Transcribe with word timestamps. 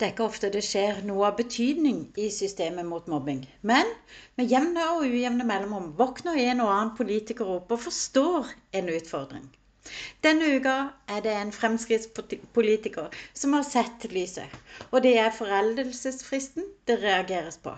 Det 0.00 0.06
er 0.06 0.12
ikke 0.14 0.24
ofte 0.30 0.48
det 0.48 0.62
skjer 0.64 1.02
noe 1.04 1.26
av 1.28 1.34
betydning 1.36 1.96
i 2.16 2.30
systemet 2.32 2.86
mot 2.88 3.08
mobbing. 3.12 3.42
Men 3.68 3.90
med 4.40 4.48
jevne 4.48 4.84
og 4.94 5.02
ujevne 5.04 5.44
mellomrom 5.44 5.90
våkner 5.98 6.38
en 6.40 6.62
og 6.64 6.70
annen 6.72 6.92
politiker 6.96 7.50
opp 7.58 7.74
og 7.76 7.82
forstår 7.82 8.48
en 8.80 8.88
utfordring. 8.94 9.42
Denne 10.24 10.46
uka 10.56 10.76
er 11.16 11.20
det 11.26 11.34
en 11.36 11.52
fremskrittspolitiker 11.52 13.18
som 13.42 13.58
har 13.58 13.66
sett 13.68 14.06
lyset, 14.14 14.48
og 14.88 15.04
det 15.04 15.12
er 15.20 15.36
foreldelsesfristen 15.36 16.70
det 16.88 16.96
reageres 17.02 17.60
på. 17.60 17.74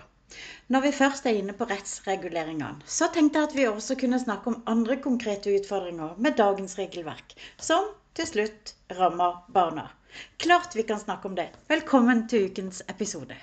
Når 0.71 0.85
vi 0.85 0.91
først 1.01 1.27
er 1.27 1.41
inne 1.41 1.57
på 1.59 1.67
rettsreguleringene, 1.73 2.87
så 2.87 3.09
tenkte 3.11 3.41
jeg 3.41 3.49
at 3.49 3.57
vi 3.59 3.67
også 3.67 3.99
kunne 3.99 4.21
snakke 4.23 4.53
om 4.53 4.63
andre 4.75 4.95
konkrete 5.03 5.51
utfordringer 5.59 6.15
med 6.23 6.39
dagens 6.39 6.77
regelverk, 6.79 7.35
som 7.59 7.91
til 8.15 8.31
slutt 8.31 8.73
rammer 9.01 9.43
barna. 9.59 9.89
Klart 10.37 10.75
vi 10.75 10.83
kan 10.83 10.99
snakke 10.99 11.27
om 11.27 11.35
det. 11.35 11.49
Velkommen 11.67 12.27
til 12.27 12.49
ukens 12.51 12.81
episode. 12.89 13.35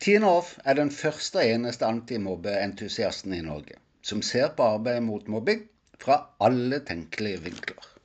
Tine 0.00 0.26
Off 0.26 0.54
er 0.64 0.74
den 0.74 0.90
første 0.90 1.42
og 1.42 1.44
eneste 1.44 1.86
antimobbeentusiasten 1.86 3.34
i 3.36 3.44
Norge 3.44 3.76
som 4.02 4.22
ser 4.24 4.54
på 4.56 4.64
arbeidet 4.76 5.04
mot 5.04 5.28
mobbing 5.28 5.66
fra 6.00 6.22
alle 6.40 6.80
tenkelige 6.88 7.42
vinkler. 7.44 7.99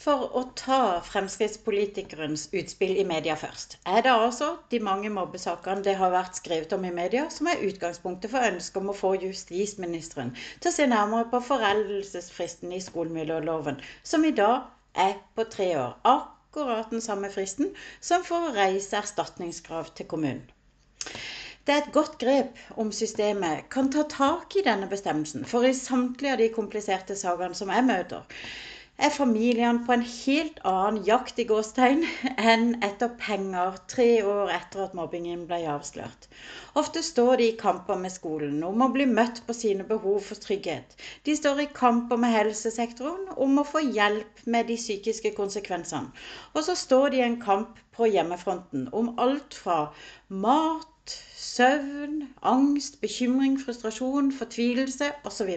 For 0.00 0.22
å 0.32 0.40
ta 0.56 0.76
fremskrittspolitikerens 1.04 2.46
utspill 2.56 2.94
i 3.02 3.04
media 3.04 3.34
først, 3.36 3.74
er 3.84 4.00
det 4.06 4.12
altså 4.14 4.46
de 4.72 4.78
mange 4.86 5.10
mobbesakene 5.12 5.84
det 5.84 5.92
har 6.00 6.14
vært 6.14 6.38
skrevet 6.38 6.72
om 6.72 6.86
i 6.88 6.92
media, 6.98 7.26
som 7.34 7.50
er 7.52 7.60
utgangspunktet 7.68 8.32
for 8.32 8.46
ønsket 8.48 8.78
om 8.80 8.88
å 8.92 8.96
få 8.96 9.10
justisministeren 9.26 10.30
til 10.38 10.70
å 10.70 10.72
se 10.72 10.86
nærmere 10.88 11.28
på 11.34 11.42
foreldelsesfristen 11.50 12.72
i 12.72 12.80
skolemiljøloven, 12.86 13.82
som 14.12 14.24
i 14.24 14.32
dag 14.40 14.70
er 15.04 15.20
på 15.36 15.44
tre 15.52 15.68
år. 15.82 15.92
Akkurat 16.14 16.88
den 16.96 17.04
samme 17.04 17.28
fristen 17.36 17.68
som 18.00 18.24
for 18.24 18.48
å 18.48 18.56
reise 18.56 18.96
erstatningskrav 19.02 19.92
til 20.00 20.08
kommunen. 20.14 20.48
Det 21.68 21.76
er 21.76 21.84
et 21.84 21.92
godt 21.92 22.16
grep 22.24 22.56
om 22.80 22.88
systemet 22.88 23.68
kan 23.68 23.92
ta 23.92 24.08
tak 24.08 24.56
i 24.56 24.64
denne 24.64 24.88
bestemmelsen, 24.88 25.44
for 25.44 25.68
i 25.68 25.76
samtlige 25.76 26.38
av 26.38 26.40
de 26.40 26.48
kompliserte 26.56 27.20
sakene 27.20 27.54
som 27.54 27.68
jeg 27.68 27.84
møter, 27.92 28.24
er 29.00 29.12
familiene 29.14 29.84
på 29.86 29.94
en 29.94 30.02
helt 30.04 30.58
annen 30.68 30.98
jakt 31.06 31.38
i 31.40 31.46
gåstegn 31.48 32.02
enn 32.52 32.66
etter 32.84 33.12
penger 33.22 33.78
tre 33.92 34.08
år 34.32 34.52
etter 34.52 34.82
at 34.84 34.96
mobbingen 34.98 35.46
ble 35.48 35.60
avslørt. 35.72 36.28
Ofte 36.80 37.02
står 37.06 37.40
de 37.40 37.46
i 37.48 37.56
kamper 37.62 37.96
med 38.02 38.12
skolen 38.12 38.60
om 38.68 38.84
å 38.84 38.90
bli 38.92 39.06
møtt 39.08 39.40
på 39.46 39.56
sine 39.56 39.86
behov 39.88 40.20
for 40.28 40.42
trygghet. 40.44 40.96
De 41.24 41.36
står 41.38 41.64
i 41.64 41.68
kamper 41.80 42.20
med 42.20 42.34
helsesektoren 42.36 43.32
om 43.46 43.56
å 43.62 43.66
få 43.72 43.82
hjelp 43.86 44.44
med 44.44 44.68
de 44.68 44.76
psykiske 44.82 45.32
konsekvensene. 45.40 46.12
Og 46.52 46.68
så 46.68 46.76
står 46.76 47.14
de 47.14 47.22
i 47.22 47.26
en 47.30 47.40
kamp 47.40 47.80
på 47.96 48.10
hjemmefronten 48.12 48.88
om 48.96 49.14
alt 49.18 49.56
fra 49.56 49.80
mat, 50.28 51.16
søvn, 51.40 52.26
angst, 52.54 53.00
bekymring, 53.00 53.56
frustrasjon, 53.64 54.30
fortvilelse 54.36 55.14
osv. 55.24 55.56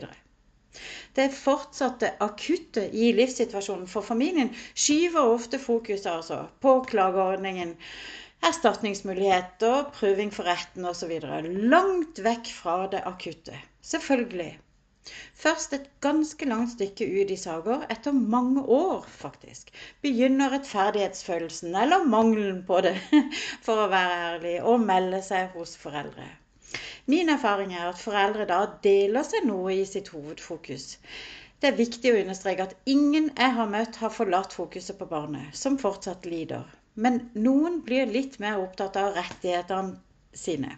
Det 1.17 1.29
fortsatte 1.37 2.13
akutte 2.25 2.87
i 2.89 3.11
livssituasjonen 3.17 3.87
for 3.91 4.05
familien 4.05 4.49
skyver 4.73 5.33
ofte 5.35 5.59
fokuset 5.61 6.09
altså 6.13 6.39
på 6.65 6.79
klageordningen, 6.89 7.75
erstatningsmuligheter, 8.43 9.87
prøving 9.99 10.33
for 10.35 10.49
retten 10.49 10.89
osv. 10.89 11.13
Langt 11.75 12.19
vekk 12.25 12.51
fra 12.57 12.77
det 12.91 13.03
akutte. 13.13 13.55
Selvfølgelig. 13.93 14.51
Først 15.35 15.73
et 15.75 15.87
ganske 16.03 16.47
langt 16.47 16.71
stykke 16.73 17.05
ut 17.05 17.31
i 17.35 17.39
saker, 17.39 17.81
etter 17.91 18.15
mange 18.35 18.61
år 18.63 19.07
faktisk, 19.21 19.71
begynner 20.05 20.53
rettferdighetsfølelsen, 20.55 21.75
eller 21.75 22.05
mangelen 22.07 22.61
på 22.69 22.79
det, 22.85 22.95
for 23.65 23.83
å 23.83 23.89
være 23.91 24.21
ærlig, 24.29 24.55
å 24.63 24.77
melde 24.79 25.19
seg 25.25 25.51
hos 25.57 25.75
foreldre. 25.81 26.29
Min 27.05 27.29
erfaring 27.29 27.73
er 27.75 27.89
at 27.89 28.01
foreldre 28.01 28.45
da 28.49 28.59
deler 28.85 29.25
seg 29.27 29.47
noe 29.49 29.73
i 29.75 29.85
sitt 29.89 30.11
hovedfokus. 30.13 30.85
Det 31.63 31.69
er 31.71 31.77
viktig 31.79 32.11
å 32.11 32.21
understreke 32.21 32.65
at 32.67 32.77
ingen 32.93 33.29
jeg 33.31 33.55
har 33.57 33.69
møtt, 33.71 33.99
har 34.03 34.11
forlatt 34.11 34.55
fokuset 34.55 34.97
på 34.99 35.07
barnet, 35.11 35.53
som 35.55 35.77
fortsatt 35.79 36.25
lider. 36.27 36.65
Men 36.95 37.21
noen 37.45 37.81
blir 37.85 38.09
litt 38.11 38.39
mer 38.43 38.59
opptatt 38.61 38.99
av 38.99 39.13
rettighetene 39.17 39.95
sine. 40.35 40.73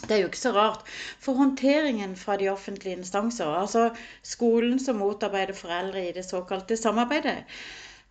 Det 0.00 0.16
er 0.16 0.20
jo 0.22 0.28
ikke 0.30 0.40
så 0.42 0.52
rart, 0.54 0.84
for 1.22 1.38
håndteringen 1.38 2.12
fra 2.18 2.36
de 2.40 2.48
offentlige 2.52 2.98
instanser, 2.98 3.50
altså 3.62 3.88
skolen 4.26 4.78
som 4.82 5.00
motarbeider 5.02 5.56
foreldre 5.58 6.04
i 6.08 6.12
det 6.16 6.24
såkalte 6.28 6.78
samarbeidet, 6.78 7.40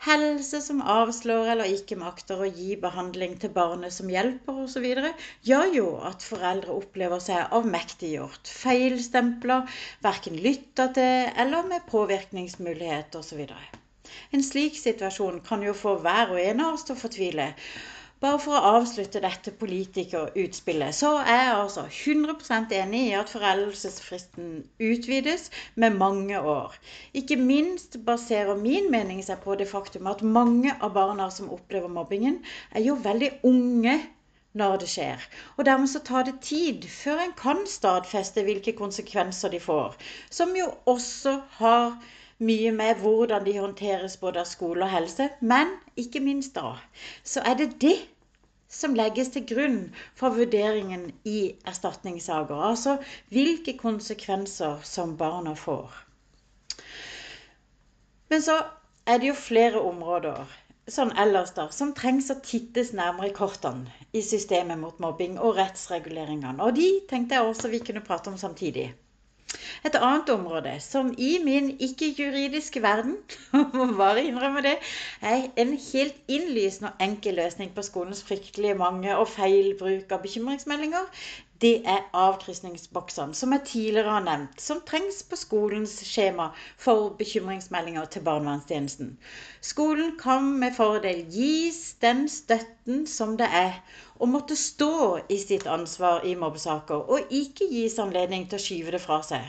helse 0.06 0.62
som 0.64 0.80
avslår 0.82 1.50
eller 1.54 1.74
ikke 1.76 1.98
makter 2.00 2.40
å 2.40 2.48
gi 2.48 2.76
behandling 2.80 3.36
til 3.42 3.52
barnet 3.56 3.94
som 3.96 4.12
hjelper 4.12 4.62
osv., 4.64 4.86
gjør 5.50 5.74
jo 5.76 5.90
at 6.10 6.24
foreldre 6.24 6.78
opplever 6.78 7.20
seg 7.24 7.52
avmektiggjort, 7.60 8.48
feilstempler, 8.62 9.68
verken 10.06 10.40
lytta 10.40 10.88
til 10.96 11.30
eller 11.44 11.68
med 11.68 11.88
påvirkningsmulighet 11.92 13.20
osv. 13.20 13.44
En 14.34 14.44
slik 14.46 14.78
situasjon 14.80 15.44
kan 15.46 15.64
jo 15.66 15.76
få 15.78 15.98
hver 16.04 16.36
og 16.36 16.42
en 16.42 16.66
av 16.66 16.78
oss 16.78 16.88
til 16.88 16.96
å 16.96 17.02
fortvile. 17.04 17.52
Bare 18.20 18.40
for 18.44 18.52
å 18.52 18.72
avslutte 18.76 19.22
dette 19.24 19.54
politikerutspillet, 19.62 20.96
så 20.98 21.14
er 21.22 21.38
jeg 21.38 21.54
altså 21.56 21.86
100% 21.88 22.74
enig 22.76 23.04
i 23.06 23.14
at 23.16 23.32
foreldelsesfristen 23.32 24.50
utvides 24.90 25.46
med 25.80 25.96
mange 26.02 26.42
år. 26.54 26.76
Ikke 27.16 27.38
minst 27.40 27.96
baserer 28.10 28.60
min 28.60 28.92
mening 28.92 29.24
seg 29.24 29.40
på 29.46 29.56
det 29.62 29.70
faktum 29.72 30.12
at 30.12 30.26
mange 30.40 30.76
av 30.84 30.92
barna 31.00 31.30
som 31.32 31.48
opplever 31.56 31.88
mobbingen, 31.96 32.42
er 32.76 32.84
jo 32.90 33.00
veldig 33.08 33.32
unge 33.54 33.96
når 34.60 34.78
det 34.84 34.92
skjer. 34.98 35.26
Og 35.56 35.64
dermed 35.72 35.94
så 35.94 36.04
tar 36.04 36.28
det 36.28 36.42
tid 36.44 36.92
før 36.92 37.24
en 37.24 37.36
kan 37.40 37.64
stadfeste 37.72 38.44
hvilke 38.44 38.76
konsekvenser 38.76 39.56
de 39.56 39.64
får, 39.64 39.96
som 40.28 40.52
jo 40.60 40.68
også 40.92 41.40
har 41.64 41.94
mye 42.40 42.72
med 42.72 43.02
hvordan 43.04 43.46
de 43.46 43.58
håndteres 43.60 44.18
både 44.22 44.44
av 44.44 44.48
skole 44.48 44.86
og 44.86 44.94
helse. 44.94 45.30
Men 45.42 45.76
ikke 46.00 46.22
minst 46.24 46.56
da, 46.56 46.76
så 47.24 47.44
er 47.46 47.60
det 47.60 47.74
det 47.84 47.98
som 48.70 48.94
legges 48.96 49.32
til 49.34 49.46
grunn 49.50 49.80
for 50.20 50.36
vurderingen 50.38 51.10
i 51.26 51.40
erstatningssaker. 51.68 52.62
Altså 52.72 52.98
hvilke 53.34 53.76
konsekvenser 53.78 54.80
som 54.84 55.18
barna 55.18 55.56
får. 55.58 55.90
Men 58.30 58.46
så 58.46 58.62
er 59.10 59.18
det 59.18 59.32
jo 59.32 59.38
flere 59.38 59.82
områder 59.82 60.58
sånn 60.90 61.12
ellers 61.22 61.52
da, 61.58 61.68
som 61.74 61.94
trengs 61.98 62.30
å 62.34 62.40
tittes 62.46 62.92
nærmere 62.98 63.30
i 63.30 63.36
kortene 63.36 63.90
i 64.14 64.22
systemet 64.26 64.80
mot 64.82 64.98
mobbing 65.02 65.38
og 65.38 65.58
rettsreguleringene. 65.58 66.62
Og 66.66 66.78
de 66.78 66.90
tenkte 67.10 67.38
jeg 67.38 67.50
også 67.50 67.72
vi 67.74 67.82
kunne 67.86 68.06
prate 68.06 68.32
om 68.32 68.38
samtidig. 68.42 68.90
Et 69.86 69.96
annet 69.96 70.30
område 70.34 70.76
som 70.84 71.14
i 71.18 71.30
min 71.44 71.70
ikke-juridiske 71.80 72.82
verden, 72.82 73.18
må 73.74 73.86
bare 73.98 74.24
innrømme 74.24 74.62
det, 74.66 74.76
er 75.22 75.48
en 75.64 75.76
helt 75.94 76.16
innlysende 76.28 76.92
og 76.92 77.06
enkel 77.08 77.40
løsning 77.42 77.76
på 77.76 77.86
skolens 77.88 78.24
fryktelige 78.24 78.80
mange 78.80 79.18
og 79.18 79.30
feil 79.36 79.76
bruk 79.80 80.12
av 80.12 80.26
bekymringsmeldinger, 80.26 81.08
det 81.62 81.82
er 81.92 82.06
avkrysningsboksene, 82.16 83.36
som 83.36 83.52
jeg 83.52 83.66
tidligere 83.68 84.14
har 84.14 84.24
nevnt, 84.24 84.62
som 84.64 84.80
trengs 84.88 85.24
på 85.28 85.36
skolens 85.36 85.98
skjema 86.08 86.50
for 86.80 87.10
bekymringsmeldinger 87.20 88.06
til 88.14 88.24
barnevernstjenesten. 88.24 89.18
Skolen 89.62 90.14
kan 90.22 90.54
med 90.62 90.78
fordel 90.78 91.26
gis 91.34 91.82
den 92.02 92.30
støtten 92.32 93.04
som 93.08 93.36
det 93.38 93.50
er 93.52 93.76
å 94.20 94.28
måtte 94.28 94.56
stå 94.60 94.94
i 95.32 95.38
sitt 95.40 95.68
ansvar 95.68 96.26
i 96.28 96.36
mobbesaker, 96.40 97.06
og 97.08 97.32
ikke 97.42 97.68
gis 97.72 97.96
anledning 98.04 98.46
til 98.50 98.60
å 98.60 98.64
skyve 98.64 98.94
det 98.96 99.02
fra 99.04 99.22
seg. 99.24 99.46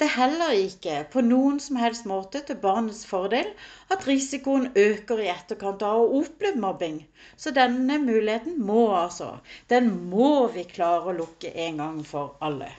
Det 0.00 0.06
er 0.06 0.14
heller 0.16 0.54
ikke 0.56 0.94
på 1.12 1.20
noen 1.26 1.58
som 1.60 1.76
helst 1.76 2.06
måte 2.08 2.40
til 2.48 2.56
barnets 2.62 3.02
fordel 3.04 3.50
at 3.92 4.06
risikoen 4.08 4.70
øker 4.82 5.20
i 5.20 5.26
etterkant 5.28 5.82
av 5.84 5.98
å 5.98 6.06
ha 6.06 6.20
opplevd 6.22 6.60
mobbing. 6.62 6.94
Så 7.36 7.52
denne 7.58 7.98
muligheten 8.00 8.56
må 8.70 8.86
altså, 8.96 9.34
den 9.68 9.90
må 10.14 10.30
vi 10.54 10.64
klare 10.70 11.10
å 11.10 11.16
lukke 11.18 11.52
en 11.66 11.82
gang 11.82 11.98
for 12.12 12.38
alle. 12.48 12.70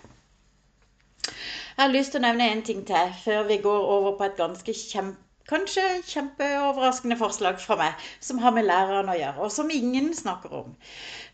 Jeg 1.28 1.84
har 1.84 1.94
lyst 1.94 2.16
til 2.16 2.24
å 2.24 2.25
nevne 2.25 2.50
en 2.56 2.66
ting 2.72 2.81
til 2.90 3.13
før 3.22 3.46
vi 3.52 3.62
går 3.68 3.86
over 4.00 4.18
på 4.18 4.25
et 4.25 4.42
ganske 4.42 4.75
kjempe 4.80 5.31
kanskje 5.51 5.86
kjempeoverraskende 6.13 7.19
forslag 7.19 7.59
fra 7.62 7.77
meg 7.80 8.06
som 8.24 8.39
har 8.44 8.56
med 8.56 8.68
læreren 8.69 9.12
å 9.12 9.18
gjøre, 9.19 9.45
og 9.45 9.53
som 9.56 9.71
ingen 9.75 10.12
snakker 10.18 10.57
om. 10.63 10.75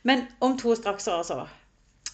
Men 0.03 0.25
om 0.41 0.57
to 0.61 0.75
straks, 0.75 1.07
altså. 1.13 1.45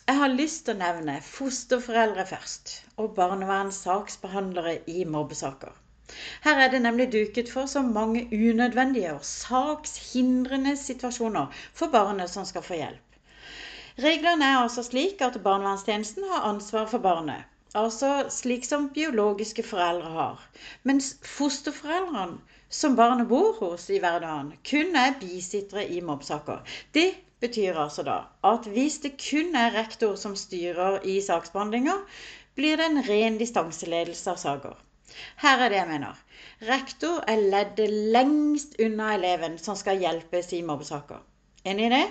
Jeg 0.03 0.19
har 0.19 0.33
lyst 0.35 0.65
til 0.67 0.75
å 0.75 0.81
nevne 0.81 1.21
fosterforeldre 1.23 2.25
først, 2.27 2.73
og 2.99 3.13
barnevernssaksbehandlere 3.19 4.81
i 4.91 5.05
mobbesaker. 5.07 5.71
Her 6.43 6.59
er 6.65 6.73
det 6.73 6.81
nemlig 6.83 7.07
duket 7.13 7.47
for 7.49 7.71
så 7.71 7.81
mange 7.87 8.25
unødvendige 8.35 9.13
og 9.15 9.23
sakshindrende 9.29 10.75
situasjoner 10.77 11.63
for 11.71 11.93
barnet 11.95 12.29
som 12.33 12.45
skal 12.49 12.65
få 12.67 12.81
hjelp. 12.81 13.17
Reglene 14.03 14.51
er 14.51 14.59
altså 14.65 14.83
slik 14.83 15.23
at 15.23 15.39
barnevernstjenesten 15.45 16.27
har 16.33 16.49
ansvar 16.51 16.91
for 16.91 16.99
barnet, 17.07 17.47
altså 17.73 18.29
slik 18.29 18.65
som 18.65 18.89
biologiske 18.93 19.63
foreldre 19.65 20.09
har. 20.15 20.41
Mens 20.83 21.13
fosterforeldrene 21.25 22.39
som 22.73 22.95
barnet 22.97 23.27
bor 23.29 23.53
hos 23.59 23.89
i 23.93 23.99
hverdagen, 24.01 24.53
kun 24.69 24.95
er 24.97 25.17
bisittere 25.19 25.85
i 25.89 26.01
mobbsaker. 26.01 26.61
Det 26.93 27.11
betyr 27.43 27.77
altså 27.77 28.05
da 28.07 28.17
at 28.49 28.69
hvis 28.73 28.97
det 29.03 29.17
kun 29.21 29.55
er 29.59 29.75
rektor 29.75 30.15
som 30.15 30.35
styrer 30.39 31.03
i 31.05 31.19
saksbehandlinga, 31.21 31.97
blir 32.55 32.77
det 32.77 32.89
en 32.89 33.03
ren 33.09 33.37
distanseledelse 33.41 34.31
av 34.31 34.41
saker. 34.41 34.75
Her 35.41 35.61
er 35.61 35.69
det 35.69 35.77
jeg 35.77 35.89
mener. 35.91 36.19
Rektor 36.65 37.21
er 37.29 37.41
leddet 37.53 37.93
lengst 38.15 38.77
unna 38.81 39.13
eleven 39.17 39.59
som 39.61 39.77
skal 39.77 40.01
hjelpes 40.01 40.53
i 40.53 40.63
mobbesaker. 40.65 41.21
Enig 41.65 41.89
i 41.89 41.93
det? 41.93 42.05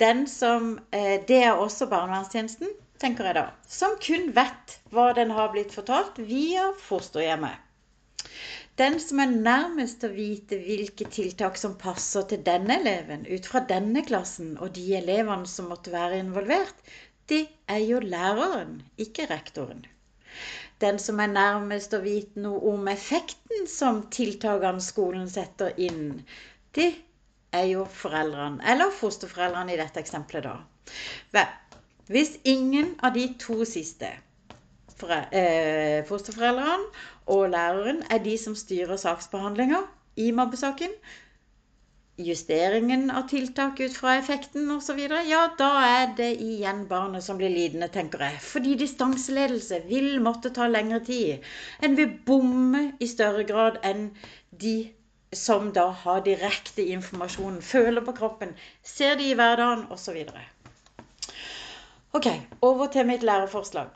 Den 0.00 0.26
som, 0.30 0.78
eh, 0.92 1.20
det 1.28 1.42
er 1.44 1.52
også 1.52 1.86
barnevernstjenesten, 1.86 2.68
tenker 3.04 3.28
jeg 3.28 3.36
da, 3.36 3.46
som 3.68 3.94
kun 4.00 4.30
vet 4.36 4.78
hva 4.94 5.10
den 5.16 5.32
har 5.36 5.52
blitt 5.52 5.74
fortalt 5.76 6.18
via 6.24 6.70
fosterhjemmet. 6.86 7.60
Den 8.80 8.96
som 8.98 9.20
er 9.22 9.30
nærmest 9.30 10.00
til 10.02 10.10
å 10.10 10.16
vite 10.16 10.56
hvilke 10.58 11.06
tiltak 11.16 11.58
som 11.60 11.76
passer 11.78 12.24
til 12.30 12.40
denne 12.46 12.80
eleven 12.80 13.22
ut 13.28 13.46
fra 13.46 13.60
denne 13.70 14.02
klassen 14.06 14.56
og 14.56 14.72
de 14.78 14.88
elevene 14.98 15.46
som 15.50 15.68
måtte 15.70 15.92
være 15.94 16.18
involvert, 16.24 16.80
det 17.30 17.44
er 17.70 17.84
jo 17.84 18.00
læreren, 18.02 18.80
ikke 19.00 19.28
rektoren. 19.30 19.84
Den 20.82 20.98
som 20.98 21.20
er 21.22 21.30
nærmest 21.30 21.94
å 21.94 22.02
vite 22.02 22.42
noe 22.42 22.58
om 22.72 22.88
effekten 22.90 23.68
som 23.70 24.02
tiltakene 24.16 24.82
skolen 24.82 25.30
setter 25.30 25.78
inn, 25.78 26.24
det 26.74 26.90
er 27.54 27.68
jo 27.70 27.84
foreldrene, 28.00 28.58
eller 28.72 28.90
fosterforeldrene 28.98 29.76
i 29.76 29.78
dette 29.78 30.02
eksempelet, 30.02 30.50
da. 30.50 31.44
Hvis 32.06 32.34
ingen 32.44 32.94
av 33.02 33.14
de 33.14 33.26
to 33.40 33.64
siste, 33.64 34.10
eh, 35.32 36.04
fosterforeldrene 36.04 36.90
og 37.26 37.50
læreren, 37.50 38.02
er 38.10 38.18
de 38.18 38.38
som 38.38 38.54
styrer 38.54 38.96
saksbehandlinga 39.00 39.80
i 40.16 40.30
mobbesaken, 40.30 40.92
justeringen 42.20 43.10
av 43.10 43.24
tiltak 43.30 43.80
ut 43.80 43.96
fra 43.96 44.18
effekten 44.18 44.68
osv., 44.70 45.00
ja, 45.30 45.40
da 45.58 45.70
er 45.86 46.12
det 46.18 46.30
igjen 46.44 46.84
barnet 46.90 47.24
som 47.24 47.40
blir 47.40 47.50
lidende, 47.50 47.88
tenker 47.88 48.22
jeg. 48.22 48.38
Fordi 48.52 48.74
distanseledelse 48.84 49.80
vil 49.88 50.20
måtte 50.22 50.52
ta 50.54 50.68
lengre 50.68 51.00
tid. 51.08 51.42
En 51.82 51.96
vil 51.96 52.12
bomme 52.26 52.84
i 53.00 53.08
større 53.10 53.44
grad 53.48 53.80
enn 53.82 54.10
de 54.50 54.76
som 55.34 55.72
da 55.72 55.88
har 56.04 56.20
direkte 56.28 56.84
informasjon, 56.94 57.62
føler 57.62 58.04
på 58.06 58.14
kroppen, 58.20 58.52
ser 58.82 59.16
det 59.18 59.32
i 59.32 59.38
hverdagen 59.40 59.88
osv. 59.90 60.20
Ok, 62.14 62.26
over 62.62 62.86
til 62.94 63.06
mitt 63.06 63.24
læreforslag. 63.26 63.88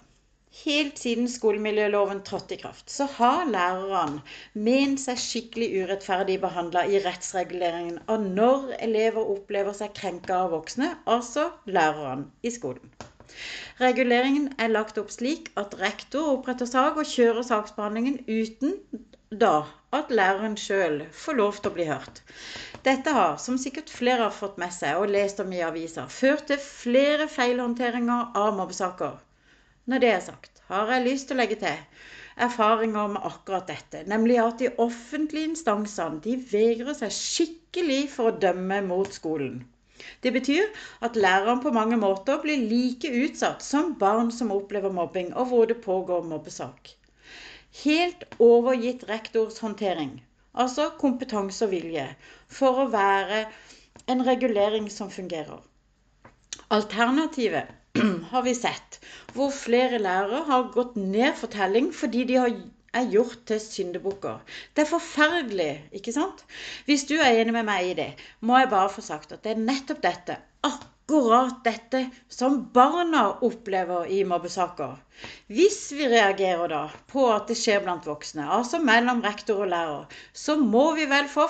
Helt 0.65 0.99
siden 0.99 1.29
skolemiljøloven 1.31 2.23
trådte 2.26 2.56
i 2.56 2.59
kraft, 2.59 2.91
så 2.91 3.05
har 3.05 3.44
lærerne 3.47 4.23
ment 4.69 4.99
seg 4.99 5.20
skikkelig 5.23 5.69
urettferdig 5.85 6.41
behandla 6.43 6.82
i 6.91 6.99
rettsreguleringen 7.05 8.00
av 8.11 8.25
når 8.25 8.73
elever 8.88 9.31
opplever 9.37 9.76
seg 9.79 9.94
krenka 10.00 10.41
av 10.41 10.50
voksne, 10.56 10.88
altså 11.06 11.44
lærerne 11.79 12.26
i 12.43 12.50
skolen. 12.50 12.91
Reguleringen 13.79 14.50
er 14.59 14.75
lagt 14.75 14.99
opp 14.99 15.15
slik 15.15 15.53
at 15.62 15.79
rektor 15.79 16.32
oppretter 16.32 16.67
sak 16.67 16.99
og 16.99 17.06
kjører 17.06 17.47
saksbehandlingen 17.47 18.19
uten 18.26 18.75
da 19.31 19.67
at 19.93 20.11
læreren 20.11 20.55
sjøl 20.57 21.03
får 21.13 21.37
lov 21.37 21.57
til 21.61 21.69
å 21.71 21.75
bli 21.75 21.85
hørt. 21.89 22.21
Dette 22.85 23.13
har, 23.13 23.35
som 23.37 23.59
sikkert 23.61 23.91
flere 23.93 24.23
har 24.23 24.33
fått 24.33 24.57
med 24.61 24.73
seg 24.73 24.97
og 24.97 25.11
lest 25.13 25.43
om 25.45 25.53
i 25.53 25.61
aviser, 25.65 26.09
ført 26.09 26.47
til 26.49 26.61
flere 26.63 27.27
feilhåndteringer 27.29 28.39
av 28.43 28.57
mobbesaker. 28.57 29.19
Når 29.85 30.05
det 30.05 30.13
er 30.15 30.25
sagt, 30.25 30.63
har 30.69 30.93
jeg 30.95 31.05
lyst 31.05 31.29
til 31.29 31.37
å 31.37 31.41
legge 31.43 31.59
til 31.61 31.77
erfaringer 32.49 33.13
med 33.13 33.27
akkurat 33.29 33.69
dette. 33.69 34.05
Nemlig 34.09 34.39
at 34.41 34.63
de 34.63 34.71
offentlige 34.81 35.51
instansene 35.51 36.23
de 36.25 36.37
vegrer 36.53 36.97
seg 36.97 37.13
skikkelig 37.13 38.05
for 38.15 38.31
å 38.31 38.39
dømme 38.47 38.81
mot 38.87 39.13
skolen. 39.13 39.67
Det 40.25 40.33
betyr 40.33 40.71
at 41.05 41.19
læreren 41.21 41.61
på 41.61 41.75
mange 41.75 41.99
måter 42.01 42.41
blir 42.41 42.65
like 42.71 43.11
utsatt 43.27 43.65
som 43.67 43.97
barn 44.01 44.33
som 44.33 44.55
opplever 44.55 44.95
mobbing, 44.95 45.35
og 45.35 45.51
hvor 45.53 45.69
det 45.69 45.83
pågår 45.85 46.25
mobbesak 46.31 46.95
helt 47.85 48.25
overgitt 48.43 49.05
rektors 49.09 49.59
håndtering, 49.63 50.15
altså 50.55 50.89
kompetanse 51.01 51.67
og 51.67 51.73
vilje, 51.75 52.07
for 52.59 52.85
å 52.85 52.89
være 52.93 53.45
en 54.11 54.25
regulering 54.27 54.89
som 54.93 55.13
fungerer. 55.15 55.61
Alternativet 56.75 57.71
har 58.33 58.43
vi 58.47 58.55
sett, 58.57 58.99
hvor 59.37 59.55
flere 59.55 60.01
lærere 60.03 60.43
har 60.51 60.69
gått 60.75 60.99
ned 60.99 61.37
for 61.39 61.53
telling 61.53 61.93
fordi 61.95 62.27
de 62.29 62.37
er 62.43 63.09
gjort 63.13 63.47
til 63.49 63.61
syndebukker. 63.63 64.43
Det 64.75 64.85
er 64.85 64.91
forferdelig, 64.91 65.73
ikke 66.01 66.15
sant? 66.17 66.45
Hvis 66.89 67.07
du 67.09 67.17
er 67.19 67.41
enig 67.41 67.55
med 67.57 67.69
meg 67.69 67.91
i 67.93 67.97
det, 67.99 68.13
må 68.41 68.59
jeg 68.61 68.73
bare 68.75 68.93
få 68.93 69.05
sagt 69.05 69.33
at 69.37 69.45
det 69.45 69.55
er 69.55 69.67
nettopp 69.67 70.05
dette, 70.05 70.41
akkurat 70.63 70.95
dette, 71.64 72.10
som 72.28 72.58
barna 72.72 73.38
opplever 73.40 74.06
i 74.06 74.25
mobbesaker. 74.25 74.96
Hvis 75.49 75.93
vi 75.93 76.08
reagerer 76.08 76.69
da 76.69 76.82
på 77.08 77.25
at 77.32 77.49
det 77.49 77.56
skjer 77.56 77.81
blant 77.84 78.06
voksne, 78.06 78.44
altså 78.44 78.78
mellom 78.78 79.22
rektor 79.25 79.64
og 79.64 79.70
lærer, 79.72 80.05
så 80.32 80.56
må 80.56 80.94
vi 80.99 81.06
vel 81.08 81.28
få 81.28 81.49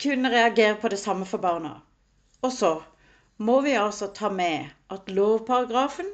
kunne 0.00 0.32
reagere 0.32 0.76
på 0.80 0.88
det 0.88 0.98
samme 0.98 1.26
for 1.26 1.38
barna. 1.38 1.80
Og 2.42 2.52
så 2.52 2.72
må 3.38 3.60
vi 3.60 3.76
altså 3.76 4.08
ta 4.14 4.30
med 4.30 4.70
at 4.90 5.10
lovparagrafen 5.10 6.08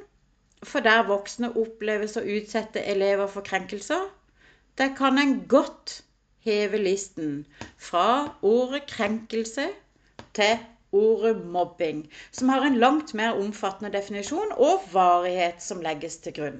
for 0.63 0.83
der 0.83 1.07
voksne 1.07 1.53
oppleves 1.55 2.17
å 2.19 2.25
utsette 2.27 2.83
elever 2.83 3.27
for 3.31 3.41
krenkelser, 3.41 4.09
der 4.77 4.91
kan 4.97 5.17
en 5.17 5.45
godt 5.47 6.01
heve 6.43 6.77
listen 6.77 7.45
fra 7.77 8.35
ordet 8.41 8.85
krenkelse 8.91 9.69
til 10.35 10.59
ordet 10.91 11.45
mobbing, 11.45 12.03
som 12.31 12.49
har 12.49 12.65
en 12.65 12.79
langt 12.79 13.13
mer 13.13 13.37
omfattende 13.37 13.91
definisjon 13.97 14.55
og 14.57 14.89
varighet 14.93 15.63
som 15.63 15.81
legges 15.85 16.17
til 16.23 16.35
grunn. 16.39 16.59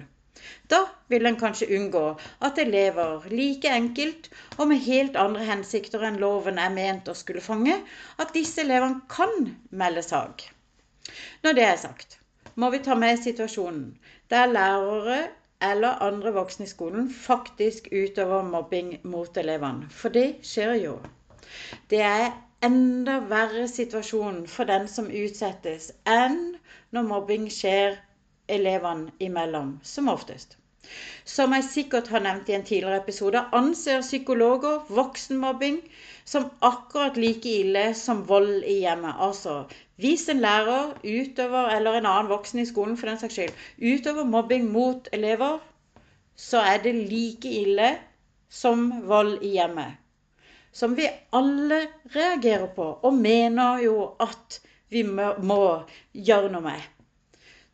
Da 0.71 0.79
vil 1.11 1.25
en 1.27 1.39
kanskje 1.39 1.67
unngå 1.75 2.03
at 2.47 2.59
elever 2.63 3.25
like 3.31 3.71
enkelt 3.75 4.29
og 4.57 4.69
med 4.71 4.85
helt 4.85 5.17
andre 5.23 5.47
hensikter 5.49 6.05
enn 6.09 6.21
loven 6.21 6.61
er 6.65 6.71
ment 6.75 7.11
å 7.11 7.17
skulle 7.21 7.43
fange, 7.43 7.75
at 8.17 8.31
disse 8.37 8.63
elevene 8.63 9.01
kan 9.11 9.51
melde 9.81 10.05
sak. 10.05 10.45
Når 11.43 11.57
det 11.57 11.65
er 11.65 11.81
sagt, 11.81 12.19
må 12.55 12.69
vi 12.71 12.79
ta 12.85 12.95
med 12.95 13.19
situasjonen 13.23 13.83
der 14.31 14.51
lærere 14.53 15.19
eller 15.61 16.01
andre 16.07 16.31
voksne 16.39 16.67
i 16.67 16.71
skolen 16.71 17.09
faktisk 17.11 17.89
utøver 17.91 18.43
mobbing 18.47 18.93
mot 19.03 19.37
elevene. 19.37 19.89
For 19.91 20.13
det 20.15 20.27
skjer 20.47 20.75
jo. 20.79 20.99
Det 21.89 22.01
er 22.05 22.31
enda 22.65 23.19
verre 23.31 23.67
situasjon 23.71 24.43
for 24.51 24.69
den 24.69 24.87
som 24.91 25.11
utsettes, 25.23 25.91
enn 26.05 26.39
når 26.95 27.11
mobbing 27.11 27.49
skjer 27.53 27.99
elevene 28.49 29.13
imellom, 29.23 29.77
som 29.83 30.09
oftest. 30.11 30.57
Som 31.29 31.53
jeg 31.53 31.65
sikkert 31.67 32.07
har 32.09 32.23
nevnt 32.25 32.49
i 32.49 32.55
en 32.57 32.65
tidligere 32.65 33.01
episode, 33.03 33.43
anser 33.53 34.01
psykologer 34.01 34.87
voksenmobbing 34.89 35.81
som 36.25 36.47
akkurat 36.65 37.17
like 37.17 37.51
ille 37.61 37.83
som 37.97 38.23
vold 38.29 38.63
i 38.63 38.79
hjemmet. 38.83 39.13
Altså, 39.27 39.63
hvis 40.01 40.27
en 40.33 40.41
lærer 40.41 40.95
utøver, 41.03 41.69
eller 41.75 41.99
en 41.99 42.09
annen 42.09 42.31
voksen 42.31 42.63
i 42.63 42.67
skolen 42.69 42.97
for 42.97 43.11
den 43.11 43.21
saks 43.21 43.37
skyld, 43.37 43.55
utøver 43.77 44.25
mobbing 44.25 44.69
mot 44.73 45.09
elever, 45.13 45.59
så 46.35 46.63
er 46.73 46.81
det 46.83 46.95
like 46.95 47.51
ille 47.61 47.93
som 48.49 48.89
vold 49.09 49.43
i 49.43 49.57
hjemmet. 49.59 49.98
Som 50.79 50.93
vi 50.95 51.09
alle 51.35 51.81
reagerer 52.13 52.69
på, 52.71 52.85
og 53.03 53.15
mener 53.19 53.81
jo 53.83 53.95
at 54.23 54.61
vi 54.93 55.01
må, 55.03 55.63
gjøre 56.15 56.51
noe 56.53 56.63
med. 56.63 56.85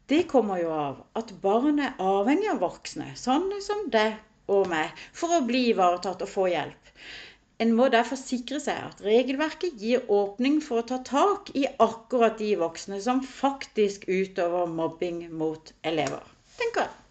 Det 0.09 0.23
kommer 0.31 0.57
jo 0.63 0.71
av 0.73 1.03
at 1.21 1.35
barn 1.43 1.83
er 1.85 2.01
avhengig 2.01 2.49
av 2.55 2.63
voksne, 2.63 3.11
sånne 3.17 3.61
som 3.61 3.85
deg 3.93 4.17
og 4.49 4.65
meg, 4.73 4.89
for 5.13 5.37
å 5.37 5.45
bli 5.45 5.67
ivaretatt 5.75 6.25
og 6.25 6.31
få 6.33 6.47
hjelp. 6.49 6.91
En 7.61 7.77
må 7.77 7.91
derfor 7.93 8.17
sikre 8.19 8.57
seg 8.59 8.81
at 8.89 9.05
regelverket 9.05 9.77
gir 9.85 10.09
åpning 10.11 10.57
for 10.65 10.81
å 10.81 10.89
ta 10.89 10.97
tak 11.05 11.53
i 11.53 11.67
akkurat 11.77 12.41
de 12.41 12.55
voksne 12.59 12.97
som 13.05 13.21
faktisk 13.21 14.09
utøver 14.09 14.65
mobbing 14.81 15.27
mot 15.29 15.75
elever, 15.85 16.25
tenker 16.57 16.87
jeg. 16.87 17.04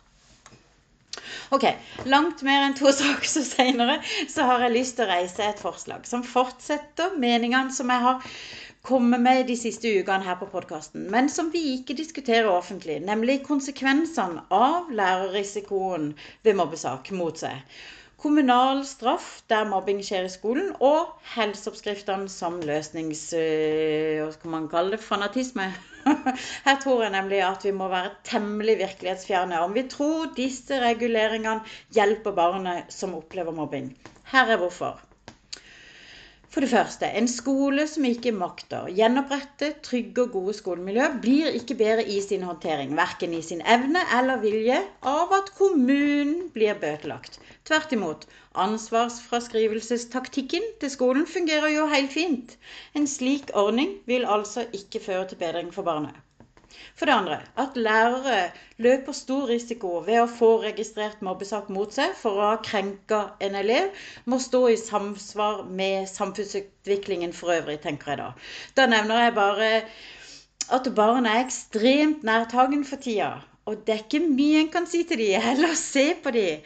Ok, 1.55 1.65
Langt 2.11 2.43
mer 2.47 2.65
enn 2.67 2.75
to 2.79 2.91
saker 3.01 3.31
senere 3.47 3.97
så 4.31 4.47
har 4.49 4.65
jeg 4.67 4.75
lyst 4.75 4.97
til 4.99 5.07
å 5.07 5.13
reise 5.13 5.47
et 5.47 5.63
forslag 5.63 6.07
som 6.11 6.25
fortsetter 6.27 7.15
meningene 7.21 7.75
som 7.75 7.93
jeg 7.93 8.05
har 8.07 8.37
kommet 8.85 9.23
med 9.25 9.47
de 9.49 9.57
siste 9.57 9.89
ukene 10.01 10.27
her 10.27 10.37
på 10.41 10.51
podkasten, 10.53 11.07
men 11.13 11.31
som 11.33 11.49
vi 11.55 11.63
ikke 11.79 11.97
diskuterer 11.97 12.51
offentlig, 12.51 12.99
nemlig 13.01 13.39
konsekvensene 13.47 14.45
av 14.53 14.91
lærerrisikoen 14.93 16.11
ved 16.45 16.59
mobbesak 16.61 17.09
mot 17.17 17.41
seg 17.41 17.63
kommunal 18.25 18.81
straff 18.89 19.43
der 19.53 19.69
mobbing 19.69 20.01
skjer 20.05 20.25
i 20.25 20.33
skolen, 20.33 20.73
og 20.81 21.13
helseoppskriftene 21.37 22.31
som 22.33 22.57
løsnings... 22.65 23.27
øh, 23.37 24.25
Hva 24.25 24.31
skal 24.33 24.55
man 24.57 24.69
kalle 24.73 24.97
det? 24.97 25.03
Fanatisme. 25.05 25.69
Her 26.67 26.81
tror 26.81 27.05
jeg 27.05 27.13
nemlig 27.13 27.43
at 27.45 27.65
vi 27.65 27.73
må 27.77 27.89
være 27.93 28.15
temmelig 28.29 28.79
virkelighetsfjerne 28.81 29.61
om 29.65 29.77
vi 29.77 29.87
tror 29.93 30.33
disse 30.37 30.81
reguleringene 30.81 31.61
hjelper 31.97 32.37
barnet 32.37 32.93
som 32.93 33.17
opplever 33.17 33.57
mobbing. 33.57 33.93
Her 34.33 34.57
er 34.57 34.61
hvorfor. 34.61 35.01
For 36.55 36.63
det 36.63 36.71
første, 36.71 37.09
en 37.19 37.27
skole 37.27 37.85
som 37.91 38.05
ikke 38.07 38.31
makter 38.33 38.87
gjenopprette 38.95 39.73
trygge 39.83 40.23
og 40.23 40.37
gode 40.37 40.53
skolemiljø, 40.55 41.09
blir 41.25 41.57
ikke 41.59 41.75
bedre 41.81 42.05
i 42.07 42.21
sin 42.23 42.45
håndtering, 42.47 42.93
verken 42.95 43.35
i 43.35 43.41
sin 43.43 43.65
evne 43.77 44.05
eller 44.21 44.39
vilje, 44.45 44.77
av 45.03 45.35
at 45.35 45.51
kommunen 45.59 46.53
blir 46.55 46.79
bøtelagt. 46.79 47.41
Tvert 47.65 47.95
imot, 47.97 48.27
ansvarsfraskrivelsestaktikken 48.61 50.61
til 50.83 50.91
skolen 50.93 51.25
fungerer 51.25 51.71
jo 51.73 51.87
helt 51.89 52.13
fint. 52.13 52.61
En 52.93 53.09
slik 53.09 53.49
ordning 53.57 54.05
vil 54.05 54.29
altså 54.29 54.69
ikke 54.77 55.01
føre 55.01 55.25
til 55.31 55.41
bedring 55.41 55.73
for 55.73 55.81
barnet. 55.87 56.13
For 56.93 57.09
det 57.09 57.15
andre 57.15 57.39
at 57.63 57.79
lærere 57.87 58.51
løper 58.85 59.17
stor 59.17 59.49
risiko 59.49 60.05
ved 60.05 60.21
å 60.21 60.29
få 60.29 60.61
registrert 60.67 61.25
mobbesak 61.25 61.71
mot 61.73 61.89
seg 61.97 62.13
for 62.19 62.37
å 62.37 62.51
ha 62.51 62.59
krenka 62.67 63.21
en 63.47 63.57
elev, 63.63 63.89
må 64.29 64.37
stå 64.45 64.61
i 64.69 64.77
samsvar 64.83 65.65
med 65.65 66.05
samfunnsutviklingen 66.11 67.33
for 67.33 67.49
øvrig, 67.55 67.79
tenker 67.87 68.11
jeg 68.13 68.21
da. 68.21 68.29
Da 68.77 68.85
nevner 68.93 69.25
jeg 69.25 69.33
bare 69.39 69.71
at 70.69 70.93
barn 71.01 71.25
er 71.31 71.41
ekstremt 71.47 72.21
nærtagen 72.29 72.85
for 72.85 73.01
tida. 73.09 73.41
Og 73.65 73.81
det 73.87 73.93
er 73.95 74.05
ikke 74.05 74.21
mye 74.27 74.61
en 74.67 74.71
kan 74.77 74.87
si 74.91 75.01
til 75.09 75.19
dem, 75.25 75.41
heller 75.41 75.73
se 75.81 76.13
på 76.21 76.29
dem 76.37 76.61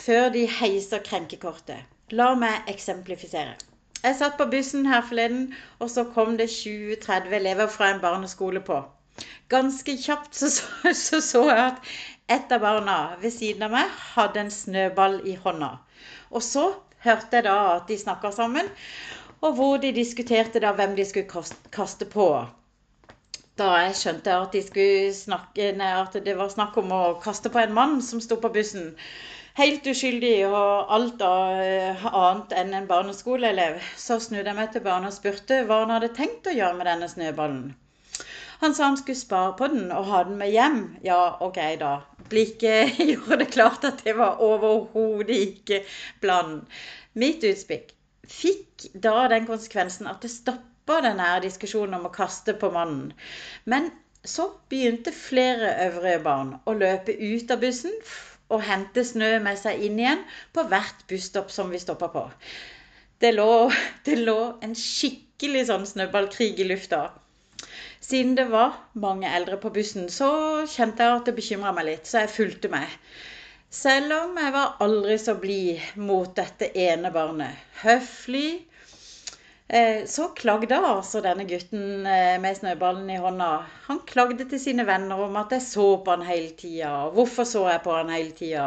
før 0.00 0.28
de 0.34 0.46
heiser 0.58 1.02
krenkekortet. 1.04 1.84
La 2.10 2.34
meg 2.38 2.68
eksemplifisere. 2.70 3.56
Jeg 4.02 4.16
satt 4.18 4.36
på 4.38 4.46
bussen 4.50 4.86
her 4.86 5.02
forleden, 5.08 5.54
og 5.78 5.90
så 5.90 6.04
kom 6.14 6.36
det 6.38 6.50
20-30 6.52 7.34
elever 7.40 7.66
fra 7.66 7.90
en 7.90 8.02
barneskole 8.04 8.60
på. 8.60 8.82
Ganske 9.48 9.96
kjapt 10.02 10.34
så, 10.36 10.50
så, 10.50 10.92
så, 10.94 11.20
så 11.20 11.42
jeg 11.48 11.64
at 11.64 11.90
et 12.36 12.52
av 12.52 12.62
barna 12.62 12.96
ved 13.22 13.32
siden 13.34 13.66
av 13.66 13.74
meg 13.74 13.90
hadde 14.12 14.44
en 14.44 14.52
snøball 14.52 15.20
i 15.26 15.36
hånda. 15.42 15.72
Og 16.30 16.42
så 16.42 16.68
hørte 17.06 17.38
jeg 17.38 17.46
da 17.46 17.56
at 17.76 17.88
de 17.90 17.98
snakka 17.98 18.32
sammen, 18.34 18.68
og 19.40 19.56
hvor 19.58 19.76
de 19.82 19.94
diskuterte 19.94 20.62
da 20.62 20.72
hvem 20.76 20.96
de 20.98 21.04
skulle 21.06 21.44
kaste 21.74 22.08
på. 22.12 22.28
Da 23.56 23.70
jeg 23.80 23.94
skjønte 23.96 24.34
at, 24.36 24.52
de 24.52 25.12
snakke, 25.16 25.70
nei, 25.78 25.92
at 25.96 26.18
det 26.24 26.34
var 26.36 26.52
snakk 26.52 26.76
om 26.82 26.92
å 26.92 27.04
kaste 27.22 27.52
på 27.52 27.62
en 27.62 27.74
mann 27.76 28.02
som 28.04 28.20
sto 28.20 28.36
på 28.42 28.52
bussen. 28.52 28.90
Helt 29.56 29.86
uskyldig 29.88 30.34
og 30.50 30.90
alt 30.92 31.22
annet 31.24 32.50
enn 32.60 32.74
en 32.76 32.88
barneskoleelev. 32.90 33.78
Så 33.96 34.18
snudde 34.20 34.50
jeg 34.50 34.58
meg 34.58 34.74
til 34.74 34.82
barnet 34.84 35.14
og 35.14 35.16
spurte 35.16 35.62
hva 35.64 35.78
han 35.80 35.94
hadde 35.94 36.10
tenkt 36.18 36.50
å 36.50 36.52
gjøre 36.52 36.76
med 36.76 36.88
denne 36.90 37.08
snøballen. 37.08 37.62
Han 38.60 38.76
sa 38.76 38.90
han 38.90 38.98
skulle 39.00 39.16
spare 39.16 39.54
på 39.56 39.70
den 39.72 39.88
og 39.96 40.10
ha 40.10 40.20
den 40.28 40.36
med 40.42 40.52
hjem. 40.52 40.76
Ja, 41.08 41.38
OK, 41.40 41.56
da. 41.80 41.94
Blikket 42.28 43.00
gjorde 43.14 43.40
det 43.46 43.48
klart 43.56 43.88
at 43.88 44.04
det 44.04 44.18
var 44.20 44.44
overhodet 44.44 45.40
ikke 45.46 45.80
planen. 46.20 46.60
Mitt 47.16 47.48
utspikk 47.48 47.94
fikk 48.28 48.90
da 48.92 49.24
den 49.32 49.48
konsekvensen 49.48 50.12
at 50.12 50.20
det 50.20 50.34
stoppa 50.36 51.00
denne 51.08 51.32
diskusjonen 51.48 51.96
om 51.96 52.10
å 52.10 52.14
kaste 52.20 52.52
på 52.60 52.74
mannen. 52.76 53.14
Men 53.64 53.88
så 54.20 54.50
begynte 54.68 55.16
flere 55.16 55.72
øvrige 55.88 56.24
barn 56.28 56.56
å 56.68 56.76
løpe 56.76 57.16
ut 57.16 57.56
av 57.56 57.64
bussen 57.64 57.96
og 58.52 58.62
hente 58.68 59.04
snø 59.04 59.36
med 59.42 59.58
seg 59.60 59.82
inn 59.88 60.00
igjen 60.00 60.24
på 60.54 60.66
hvert 60.70 61.04
busstopp 61.10 61.52
som 61.54 61.70
vi 61.72 61.80
stoppa 61.82 62.08
på. 62.12 62.24
Det 63.20 63.32
lå, 63.34 63.70
det 64.04 64.18
lå 64.20 64.40
en 64.62 64.74
skikkelig 64.76 65.66
sånn 65.70 65.86
snøballkrig 65.88 66.60
i 66.60 66.68
lufta. 66.68 67.06
Siden 68.06 68.36
det 68.38 68.46
var 68.52 68.76
mange 68.94 69.30
eldre 69.38 69.56
på 69.58 69.72
bussen, 69.74 70.10
så 70.12 70.28
kjente 70.70 71.02
jeg 71.02 71.20
at 71.20 71.28
det 71.28 71.34
bekymra 71.38 71.72
meg 71.74 71.88
litt, 71.88 72.06
så 72.06 72.22
jeg 72.22 72.34
fulgte 72.34 72.70
med. 72.70 72.86
Selv 73.72 74.12
om 74.14 74.36
jeg 74.38 74.52
var 74.54 74.76
aldri 74.84 75.16
så 75.18 75.34
blid 75.40 75.96
mot 75.98 76.30
dette 76.36 76.68
ene 76.78 77.10
barnet. 77.12 77.64
Høflig, 77.82 78.62
så 80.06 80.28
klagde 80.38 80.76
altså 80.78 81.18
denne 81.24 81.42
gutten 81.48 82.06
eh, 82.06 82.36
med 82.38 82.54
snøballen 82.54 83.08
i 83.10 83.16
hånda. 83.18 83.48
Han 83.88 83.98
klagde 84.06 84.44
til 84.46 84.60
sine 84.62 84.84
venner 84.86 85.18
om 85.24 85.34
at 85.40 85.50
jeg 85.56 85.64
så 85.64 85.86
på 86.06 86.14
han 86.14 86.22
hele 86.22 86.52
tida. 86.54 86.92
Hvorfor 87.16 87.48
så 87.50 87.64
jeg 87.72 87.82
på 87.82 87.96
han 87.96 88.12
hele 88.14 88.30
tida? 88.30 88.66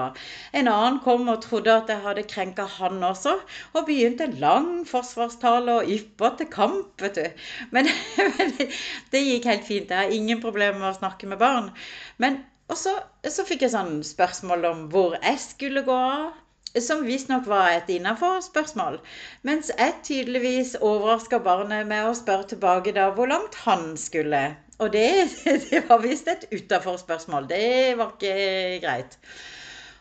En 0.52 0.68
annen 0.68 1.00
kom 1.06 1.32
og 1.32 1.40
trodde 1.46 1.72
at 1.72 1.88
jeg 1.94 2.04
hadde 2.04 2.28
krenka 2.28 2.68
han 2.76 3.00
også, 3.08 3.38
og 3.72 3.88
begynte 3.88 4.28
en 4.28 4.36
lang 4.44 4.70
forsvarstale 4.90 5.80
og 5.80 5.94
yppa 5.96 6.34
til 6.36 6.52
kamp, 6.52 6.92
vet 7.00 7.16
du. 7.16 7.48
Men, 7.72 7.88
men 8.36 8.54
det 8.60 9.24
gikk 9.24 9.48
helt 9.54 9.68
fint. 9.72 9.96
Jeg 9.96 10.04
har 10.04 10.20
ingen 10.20 10.44
problemer 10.44 10.82
med 10.82 10.92
å 10.92 11.00
snakke 11.00 11.32
med 11.32 11.40
barn. 11.40 11.72
Men 12.20 12.44
og 12.70 12.78
så, 12.78 12.92
så 13.26 13.48
fikk 13.48 13.64
jeg 13.66 13.74
sånn 13.74 14.04
spørsmål 14.06 14.68
om 14.70 14.86
hvor 14.94 15.16
jeg 15.18 15.40
skulle 15.42 15.82
gå 15.88 15.96
av 15.96 16.36
som 16.78 17.02
visstnok 17.06 17.48
var 17.50 17.72
et 17.74 17.90
innafor 17.90 18.40
spørsmål. 18.46 19.00
Mens 19.48 19.72
jeg 19.74 19.96
tydeligvis 20.04 20.76
overraska 20.82 21.40
barnet 21.44 21.88
med 21.90 22.10
å 22.10 22.16
spørre 22.18 22.50
tilbake 22.54 22.94
da 22.96 23.10
hvor 23.16 23.32
langt 23.32 23.58
han 23.66 23.96
skulle. 23.98 24.44
Og 24.80 24.94
det, 24.94 25.10
det 25.70 25.84
var 25.90 26.04
visst 26.06 26.30
et 26.32 26.46
utafor 26.54 26.98
spørsmål. 27.02 27.50
Det 27.50 27.98
var 27.98 28.14
ikke 28.16 28.80
greit. 28.86 29.18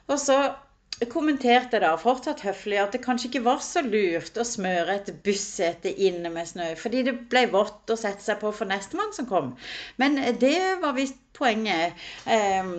Og 0.09 0.19
så 0.21 0.39
kommenterte 1.07 1.79
da 1.83 1.93
fortsatt 2.01 2.43
høflig 2.43 2.81
at 2.83 2.97
det 2.97 3.03
kanskje 3.05 3.29
ikke 3.31 3.45
var 3.47 3.63
så 3.63 3.85
lurt 3.87 4.39
å 4.39 4.47
smøre 4.47 4.99
et 4.99 5.13
bussete 5.25 5.93
inne 6.09 6.33
med 6.35 6.51
snø, 6.51 6.73
fordi 6.81 7.05
det 7.07 7.15
ble 7.31 7.47
vått 7.53 7.93
å 7.95 7.99
sette 7.99 8.25
seg 8.25 8.41
på 8.43 8.51
for 8.51 8.71
nestemann 8.71 9.15
som 9.15 9.29
kom. 9.31 9.55
Men 10.03 10.19
det 10.43 10.59
var 10.83 10.97
visst 10.99 11.21
poenget. 11.39 11.95
Eh, 12.27 12.73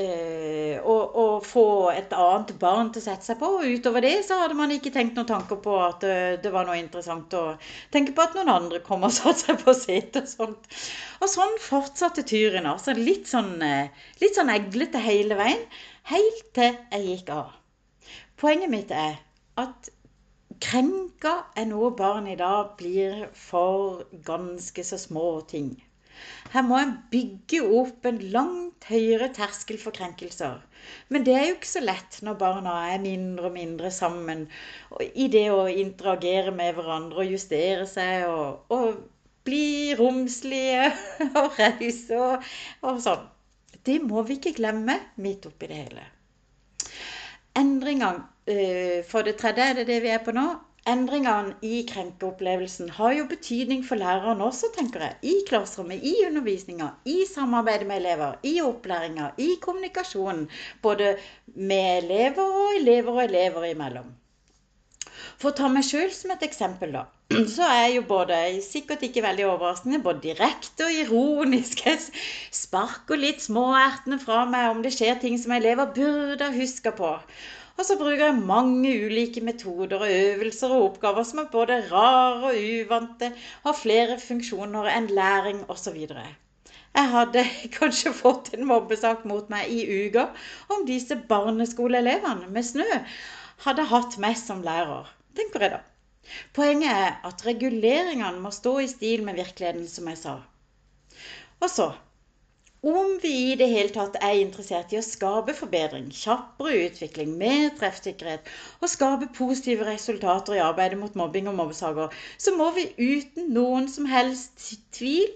eh, 0.00 0.76
å, 0.80 0.94
å, 0.94 1.24
få 1.44 1.66
et 1.92 2.12
annet 2.16 2.52
barn 2.60 2.90
til 2.92 3.02
å 3.02 3.06
sette 3.06 3.28
seg 3.28 3.40
på. 3.40 3.50
Og 3.58 3.76
utover 3.76 4.04
det 4.04 4.14
så 4.26 4.40
hadde 4.42 4.56
man 4.58 4.72
ikke 4.74 4.92
tenkt 4.94 5.18
noen 5.18 5.28
tanker 5.28 5.60
på 5.64 5.76
at 5.84 6.06
eh, 6.06 6.38
det 6.42 6.52
var 6.54 6.68
noe 6.68 6.78
interessant 6.80 7.36
å 7.36 7.44
tenke 7.94 8.16
på 8.16 8.24
at 8.24 8.38
noen 8.38 8.52
andre 8.52 8.80
kom 8.86 9.04
og 9.06 9.14
satte 9.18 9.42
seg 9.42 9.60
på 9.64 9.76
setet 9.76 10.22
og 10.24 10.32
sånt. 10.32 10.72
Og 11.20 11.32
sånn 11.32 11.60
fortsatte 11.62 12.24
turen. 12.28 12.68
altså 12.72 12.96
Litt 12.96 13.28
sånn, 13.30 13.54
eh, 13.64 14.08
litt 14.22 14.38
sånn 14.38 14.52
eglete 14.54 15.02
hele 15.02 15.38
veien. 15.38 15.62
Helt 16.06 16.50
til 16.54 16.72
jeg 16.72 17.06
gikk 17.10 17.32
av. 17.34 17.54
Poenget 18.36 18.68
mitt 18.68 18.90
er 18.92 19.14
at 19.56 19.86
krenka 20.60 21.30
er 21.56 21.68
noe 21.70 21.88
barn 21.96 22.26
i 22.28 22.36
dag 22.36 22.74
blir 22.76 23.26
for 23.32 24.02
ganske 24.26 24.82
så 24.84 24.98
små 25.00 25.28
ting. 25.48 25.70
Her 26.52 26.64
må 26.64 26.76
en 26.80 26.92
bygge 27.12 27.62
opp 27.78 28.04
en 28.08 28.18
langt 28.34 28.84
høyere 28.90 29.28
terskel 29.36 29.78
for 29.80 29.96
krenkelser. 29.96 30.58
Men 31.08 31.24
det 31.24 31.34
er 31.36 31.46
jo 31.46 31.54
ikke 31.56 31.70
så 31.70 31.82
lett 31.84 32.18
når 32.28 32.38
barna 32.40 32.74
er 32.90 33.00
mindre 33.02 33.48
og 33.48 33.56
mindre 33.56 33.92
sammen 33.92 34.44
i 35.06 35.28
det 35.32 35.46
å 35.52 35.64
interagere 35.72 36.52
med 36.56 36.76
hverandre 36.76 37.24
og 37.24 37.32
justere 37.32 37.86
seg 37.90 38.26
og, 38.28 38.68
og 38.72 39.00
bli 39.48 39.94
romslige 39.96 40.90
og 41.40 41.56
rause 41.56 42.20
og, 42.20 42.52
og 42.84 43.00
sånn. 43.08 43.24
Det 43.86 43.96
må 44.04 44.24
vi 44.28 44.36
ikke 44.40 44.56
glemme 44.60 44.98
midt 45.24 45.48
oppi 45.48 45.72
det 45.72 45.80
hele 45.86 46.06
endringene 47.56 48.24
eh, 48.46 49.02
For 49.08 49.26
det 49.26 49.38
tredje 49.40 49.70
er 49.70 49.78
det 49.80 49.86
det 49.90 50.00
vi 50.04 50.12
er 50.14 50.22
på 50.24 50.34
nå. 50.36 50.46
Endringene 50.86 51.56
i 51.66 51.80
krenkeopplevelsen 51.88 52.92
har 52.94 53.14
jo 53.16 53.24
betydning 53.30 53.80
for 53.86 53.98
læreren 53.98 54.44
også, 54.48 54.70
tenker 54.76 55.02
jeg. 55.02 55.16
I 55.22 55.34
klasserommet, 55.48 56.04
i 56.06 56.12
undervisninga, 56.28 56.92
i 57.10 57.16
samarbeidet 57.26 57.88
med 57.88 57.98
elever, 58.04 58.36
i 58.46 58.60
opplæringa, 58.62 59.32
i 59.42 59.56
kommunikasjonen. 59.64 60.46
Både 60.82 61.16
med 61.56 62.04
elever 62.04 62.54
og 62.62 62.78
elever 62.78 63.18
og 63.18 63.24
elever 63.24 63.66
imellom. 63.72 64.14
For 65.40 65.50
å 65.50 65.56
ta 65.58 65.72
meg 65.72 65.88
sjøl 65.88 66.14
som 66.14 66.36
et 66.36 66.46
eksempel, 66.46 66.94
da. 66.94 67.08
Så 67.54 67.64
er 67.66 67.78
jeg 67.80 67.94
jo 67.96 68.02
både, 68.06 68.36
sikkert 68.62 69.00
ikke 69.02 69.22
veldig 69.24 69.46
overraskende, 69.50 69.98
både 70.02 70.22
direkte 70.28 70.86
og 70.86 70.98
ironisk. 71.00 71.80
Jeg 71.86 71.98
sparker 72.54 73.18
litt 73.18 73.42
småertene 73.42 74.18
fra 74.22 74.44
meg 74.46 74.68
om 74.70 74.82
det 74.84 74.92
skjer 74.94 75.18
ting 75.22 75.34
som 75.42 75.54
elever 75.56 75.90
burde 75.96 76.46
ha 76.46 76.54
huska 76.54 76.92
på. 76.94 77.08
Og 77.76 77.84
så 77.84 77.96
bruker 77.98 78.28
jeg 78.28 78.44
mange 78.48 78.92
ulike 79.08 79.42
metoder 79.44 80.04
og 80.06 80.12
øvelser 80.12 80.76
og 80.76 80.84
oppgaver 80.84 81.26
som 81.26 81.42
er 81.42 81.50
både 81.52 81.80
rare 81.90 82.52
og 82.52 82.60
uvante, 82.62 83.32
har 83.66 83.80
flere 83.80 84.20
funksjoner 84.22 84.92
enn 84.94 85.10
læring 85.18 85.64
osv. 85.72 85.98
Jeg 86.06 87.12
hadde 87.16 87.44
kanskje 87.78 88.14
fått 88.16 88.54
en 88.54 88.70
mobbesak 88.70 89.26
mot 89.26 89.50
meg 89.52 89.74
i 89.74 89.82
uka 90.06 90.28
om 90.70 90.86
disse 90.86 91.18
barneskoleelevene 91.34 92.54
med 92.54 92.70
snø 92.70 92.88
hadde 93.66 93.90
hatt 93.90 94.16
meg 94.22 94.38
som 94.38 94.62
lærer 94.62 95.10
tenker 95.36 95.66
jeg 95.66 95.74
da. 95.74 95.84
Poenget 96.56 96.90
er 96.90 97.20
at 97.28 97.46
reguleringene 97.46 98.42
må 98.42 98.50
stå 98.54 98.78
i 98.84 98.90
stil 98.90 99.22
med 99.26 99.38
virkeligheten, 99.38 99.86
som 99.88 100.08
jeg 100.12 100.22
sa. 100.24 100.36
Og 101.60 101.70
så 101.72 101.92
om 102.86 103.16
vi 103.22 103.30
i 103.50 103.54
det 103.58 103.66
hele 103.66 103.90
tatt 103.90 104.18
er 104.22 104.38
interessert 104.38 104.92
i 104.94 104.98
å 105.00 105.04
skape 105.04 105.54
forbedring, 105.58 106.10
kjappere 106.14 106.84
utvikling, 106.86 107.32
mer 107.40 107.72
treffsikkerhet 107.80 108.50
og 108.78 108.92
skape 108.92 109.26
positive 109.34 109.86
resultater 109.88 110.54
i 110.58 110.62
arbeidet 110.62 110.98
mot 111.00 111.16
mobbing 111.18 111.48
og 111.50 111.56
mobbesaker, 111.58 112.14
så 112.38 112.54
må 112.54 112.68
vi 112.76 112.84
uten 113.00 113.50
noen 113.56 113.88
som 113.90 114.06
helst 114.10 114.68
tvil 114.94 115.32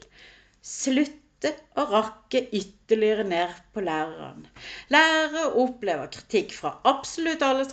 slutte 0.63 1.55
å 1.75 1.89
rakke 1.91 2.45
ytterligere 2.55 3.25
ned 3.27 3.59
på 3.75 3.83
læreren. 3.83 4.47
Lærere 4.95 5.49
opplever 5.65 6.13
kritikk 6.13 6.55
fra 6.55 6.77
absolutt 6.87 7.43
alle 7.43 7.67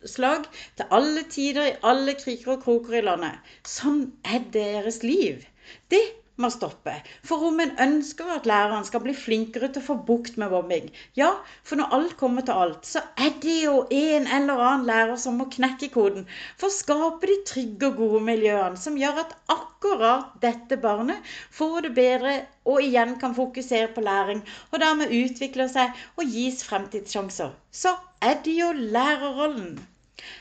samfunnslag, 0.00 0.44
til 0.76 0.84
alle 0.90 1.22
tider, 1.30 1.66
i 1.66 1.76
alle 1.82 2.14
kriker 2.14 2.52
og 2.56 2.62
kroker 2.62 2.98
i 2.98 3.04
landet. 3.04 3.38
Sånn 3.66 4.12
er 4.24 4.40
deres 4.52 5.02
liv. 5.02 5.44
Det 5.90 6.00
må 6.42 6.50
stoppe. 6.52 6.94
For 7.26 7.46
om 7.48 7.60
en 7.62 7.72
ønsker 7.84 8.30
at 8.34 8.48
læreren 8.48 8.86
skal 8.88 9.02
bli 9.04 9.14
flinkere 9.16 9.68
til 9.70 9.82
å 9.82 9.86
få 9.90 9.96
bukt 10.08 10.38
med 10.40 10.52
mobbing, 10.54 10.88
ja, 11.18 11.30
for 11.66 11.80
når 11.80 11.96
alt 11.96 12.16
kommer 12.20 12.46
til 12.46 12.62
alt, 12.64 12.88
så 12.88 13.02
er 13.20 13.34
det 13.44 13.56
jo 13.64 13.76
en 13.90 14.28
eller 14.38 14.64
annen 14.66 14.88
lærer 14.88 15.20
som 15.20 15.38
må 15.40 15.48
knekke 15.52 15.90
koden 15.94 16.26
for 16.60 16.68
å 16.68 16.76
skape 16.76 17.30
de 17.30 17.38
trygge 17.52 17.90
og 17.90 18.00
gode 18.02 18.24
miljøene 18.30 18.80
som 18.80 18.98
gjør 19.00 19.22
at 19.24 19.36
akkurat 19.52 20.34
dette 20.42 20.80
barnet 20.80 21.30
får 21.56 21.88
det 21.88 21.94
bedre 22.00 22.34
og 22.70 22.82
igjen 22.84 23.16
kan 23.20 23.36
fokusere 23.36 23.92
på 23.94 24.04
læring, 24.04 24.42
og 24.70 24.82
dermed 24.82 25.14
utvikle 25.16 25.68
seg 25.72 25.96
og 26.16 26.34
gis 26.34 26.64
fremtidssjanser. 26.68 27.54
Så 27.70 27.94
er 28.20 28.36
det 28.44 28.58
jo 28.58 28.72
lærerrollen. 28.76 29.78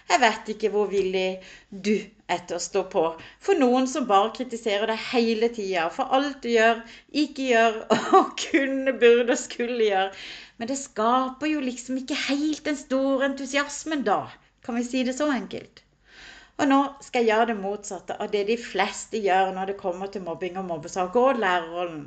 Jeg 0.09 0.21
vet 0.23 0.51
ikke 0.53 0.71
hvor 0.73 0.89
villig 0.91 1.41
du 1.69 1.95
er 2.29 2.41
til 2.47 2.57
å 2.57 2.63
stå 2.63 2.83
på 2.93 3.03
for 3.45 3.59
noen 3.61 3.87
som 3.89 4.07
bare 4.09 4.31
kritiserer 4.37 4.91
deg 4.91 5.03
hele 5.09 5.49
tida 5.55 5.87
for 5.93 6.13
alt 6.17 6.39
du 6.43 6.49
gjør, 6.53 6.81
ikke 7.23 7.49
gjør 7.51 7.77
og 8.19 8.31
kunne, 8.43 8.95
burde 9.01 9.35
og 9.35 9.41
skulle 9.41 9.89
gjøre. 9.89 10.13
Men 10.59 10.71
det 10.71 10.79
skaper 10.81 11.51
jo 11.51 11.61
liksom 11.63 12.01
ikke 12.01 12.17
helt 12.27 12.65
den 12.67 12.79
store 12.79 13.29
entusiasmen 13.29 14.03
da. 14.07 14.23
Kan 14.65 14.75
vi 14.79 14.83
si 14.87 15.03
det 15.07 15.15
så 15.17 15.29
enkelt? 15.33 15.83
Og 16.59 16.67
nå 16.67 16.79
skal 17.05 17.23
jeg 17.23 17.31
gjøre 17.31 17.51
det 17.53 17.59
motsatte 17.61 18.17
av 18.19 18.33
det 18.33 18.43
de 18.49 18.57
fleste 18.59 19.21
gjør 19.23 19.53
når 19.55 19.71
det 19.71 19.79
kommer 19.79 20.11
til 20.11 20.25
mobbing 20.25 20.59
og 20.59 20.67
mobbesaker 20.67 21.31
og 21.31 21.39
lærerrollen. 21.39 22.03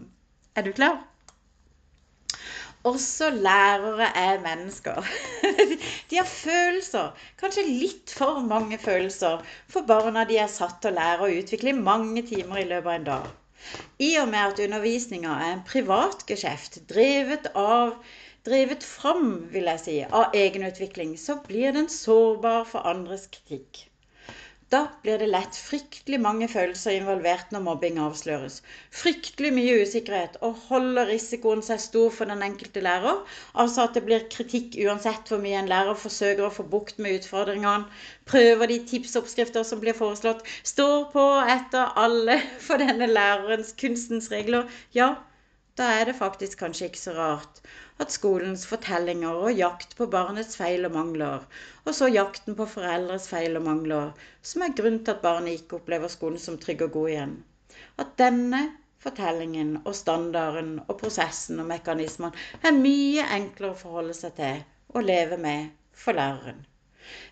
Er 0.55 0.67
du 0.67 0.75
klar? 0.77 1.01
Også 2.85 3.31
lærere 3.31 4.09
er 4.19 4.41
mennesker. 4.43 5.07
De 6.11 6.17
har 6.17 6.27
følelser, 6.27 7.13
kanskje 7.39 7.63
litt 7.69 8.15
for 8.19 8.41
mange 8.47 8.79
følelser, 8.83 9.45
for 9.71 9.87
barna 9.87 10.25
de 10.27 10.41
er 10.43 10.51
satt 10.51 10.81
til 10.83 10.91
å 10.91 10.97
lære 10.97 11.29
og 11.29 11.37
utvikle 11.43 11.71
i 11.71 11.85
mange 11.91 12.25
timer 12.27 12.65
i 12.65 12.67
løpet 12.67 12.91
av 12.91 12.97
en 12.97 13.07
dag. 13.11 13.31
I 14.03 14.11
og 14.25 14.33
med 14.33 14.41
at 14.43 14.65
undervisninga 14.67 15.37
er 15.45 15.53
en 15.53 15.65
privatgeskjeft 15.69 16.81
drevet 16.91 17.47
av 17.55 17.95
drevet 18.51 18.83
fram, 18.83 19.31
vil 19.55 19.71
jeg 19.71 19.85
si, 19.85 19.97
av 20.11 20.35
egenutvikling, 20.35 21.15
så 21.15 21.39
blir 21.47 21.79
den 21.79 21.87
sårbar 21.93 22.67
for 22.73 22.91
andres 22.91 23.29
kritikk. 23.31 23.85
Da 24.73 24.87
blir 25.03 25.19
det 25.21 25.27
lett 25.29 25.57
fryktelig 25.61 26.17
mange 26.25 26.47
følelser 26.49 26.95
involvert 26.97 27.51
når 27.53 27.61
mobbing 27.67 27.99
avsløres. 28.01 28.55
Fryktelig 29.03 29.51
mye 29.53 29.75
usikkerhet, 29.83 30.39
og 30.41 30.63
holder 30.71 31.11
risikoen 31.11 31.61
seg 31.67 31.83
stor 31.85 32.15
for 32.17 32.33
den 32.33 32.41
enkelte 32.47 32.81
lærer? 32.87 33.19
Altså 33.53 33.85
at 33.85 33.99
det 33.99 34.05
blir 34.07 34.25
kritikk 34.33 34.79
uansett 34.87 35.29
hvor 35.29 35.43
mye 35.45 35.59
en 35.61 35.69
lærer 35.69 35.99
forsøker 36.01 36.47
å 36.47 36.55
få 36.57 36.65
bukt 36.73 37.03
med 37.05 37.19
utfordringene, 37.19 37.85
prøver 38.33 38.73
de 38.73 38.81
tipsoppskrifter 38.95 39.69
som 39.69 39.83
blir 39.85 39.99
foreslått, 39.99 40.41
står 40.65 41.11
på 41.13 41.27
etter 41.59 41.93
alle 42.07 42.39
for 42.71 42.81
denne 42.81 43.13
lærerens 43.13 43.77
kunstens 43.77 44.33
regler. 44.33 44.73
Ja, 44.97 45.13
da 45.77 45.93
er 45.99 46.09
det 46.09 46.17
faktisk 46.17 46.65
kanskje 46.65 46.89
ikke 46.89 47.05
så 47.05 47.19
rart 47.21 47.61
at 48.03 48.15
skolens 48.15 48.65
fortellinger 48.67 49.41
og 49.47 49.59
jakt 49.59 49.97
på 49.99 50.09
barnets 50.15 50.59
feil 50.59 50.89
og 50.89 50.95
mangler, 50.97 51.45
og 51.87 51.97
så 51.99 52.09
jakten 52.11 52.57
på 52.59 52.67
foreldres 52.75 53.29
feil 53.31 53.59
og 53.61 53.67
mangler, 53.69 54.13
som 54.43 54.65
er 54.67 54.75
grunnen 54.79 55.03
til 55.05 55.15
at 55.15 55.25
barnet 55.25 55.61
ikke 55.61 55.79
opplever 55.79 56.13
skolen 56.13 56.43
som 56.43 56.59
trygg 56.63 56.87
og 56.89 56.97
god 56.99 57.13
igjen. 57.15 57.37
At 58.03 58.17
denne 58.21 58.65
fortellingen 59.03 59.77
og 59.85 59.95
standarden 59.99 60.75
og 60.87 60.99
prosessen 61.01 61.63
og 61.63 61.71
mekanismene 61.71 62.35
er 62.63 62.77
mye 62.77 63.29
enklere 63.39 63.77
å 63.77 63.81
forholde 63.85 64.19
seg 64.19 64.37
til 64.39 64.63
og 64.93 65.09
leve 65.09 65.39
med 65.41 65.73
for 66.05 66.19
læreren. 66.19 66.63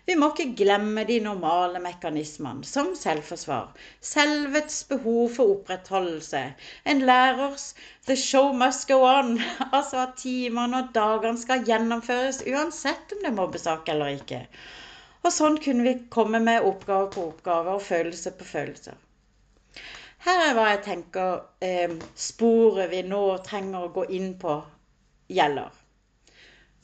Vi 0.05 0.15
må 0.19 0.29
ikke 0.31 0.55
glemme 0.63 1.03
de 1.07 1.19
normale 1.23 1.79
mekanismene, 1.83 2.65
som 2.67 2.91
selvforsvar, 2.97 3.69
selvets 4.11 4.83
behov 4.89 5.29
for 5.35 5.55
opprettholdelse, 5.55 6.41
en 6.85 7.03
lærers 7.09 7.67
'the 8.07 8.15
show 8.15 8.51
must 8.63 8.87
go 8.87 8.99
on', 9.05 9.41
altså 9.77 10.01
at 10.05 10.17
timene 10.23 10.83
og 10.83 10.93
dagene 10.95 11.37
skal 11.37 11.65
gjennomføres 11.65 12.43
uansett 12.47 13.15
om 13.15 13.23
det 13.23 13.31
er 13.31 13.39
mobbesak 13.39 13.89
eller 13.95 14.17
ikke. 14.17 14.41
Og 15.23 15.31
sånn 15.33 15.59
kunne 15.61 15.85
vi 15.85 15.95
komme 16.09 16.39
med 16.39 16.65
oppgave 16.65 17.09
på 17.13 17.27
oppgave 17.29 17.77
og 17.77 17.85
følelse 17.85 18.31
på 18.37 18.47
følelser. 18.55 18.97
Her 20.25 20.39
er 20.47 20.55
hva 20.57 20.65
jeg 20.69 20.81
tenker 20.85 21.37
eh, 21.65 21.93
sporet 22.15 22.91
vi 22.91 23.01
nå 23.05 23.21
trenger 23.45 23.85
å 23.85 23.93
gå 23.93 24.03
inn 24.17 24.33
på, 24.41 24.59
gjelder. 25.33 25.71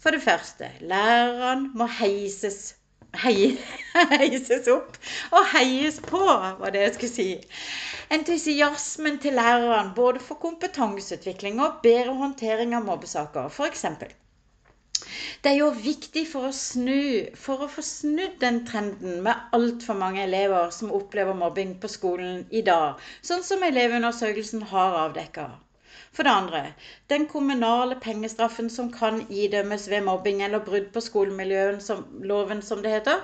For 0.01 0.13
det 0.13 0.23
første, 0.23 0.69
læreren 0.81 1.71
må 1.77 1.85
heises 1.99 2.76
heises 3.21 4.67
opp 4.71 4.97
og 5.31 5.49
heies 5.53 5.99
på, 6.03 6.21
var 6.61 6.73
det 6.73 6.83
jeg 6.83 6.93
skulle 6.97 7.13
si. 7.13 7.27
Entusiasmen 8.13 9.17
til 9.23 9.35
læreren 9.39 9.93
både 9.95 10.21
for 10.23 10.39
kompetanseutvikling 10.43 11.59
og 11.63 11.81
bedre 11.83 12.15
håndtering 12.21 12.75
av 12.77 12.85
mobbesaker, 12.87 13.49
f.eks. 13.51 13.85
Det 15.43 15.51
er 15.51 15.59
jo 15.59 15.69
viktig 15.71 16.23
for 16.29 16.49
å 16.49 16.55
snu, 16.55 17.27
for 17.37 17.63
å 17.63 17.69
få 17.71 17.83
snudd 17.85 18.39
den 18.41 18.63
trenden 18.69 19.21
med 19.27 19.53
altfor 19.55 19.99
mange 19.99 20.23
elever 20.23 20.71
som 20.75 20.91
opplever 20.95 21.37
mobbing 21.37 21.77
på 21.81 21.91
skolen 21.91 22.43
i 22.49 22.63
dag, 22.65 22.97
sånn 23.29 23.45
som 23.45 23.63
Elevundersøkelsen 23.67 24.65
har 24.73 24.97
avdekka. 25.05 25.47
For 26.13 26.23
det 26.23 26.33
andre, 26.33 26.61
den 27.09 27.25
kommunale 27.29 27.97
pengestraffen 28.01 28.69
som 28.73 28.91
kan 28.93 29.21
idømmes 29.29 29.89
ved 29.89 30.05
mobbing 30.07 30.43
eller 30.45 30.63
brudd 30.65 30.91
på 30.93 31.01
skolemiljøloven, 31.01 32.61
som 32.61 32.81
det 32.83 32.93
heter, 32.95 33.23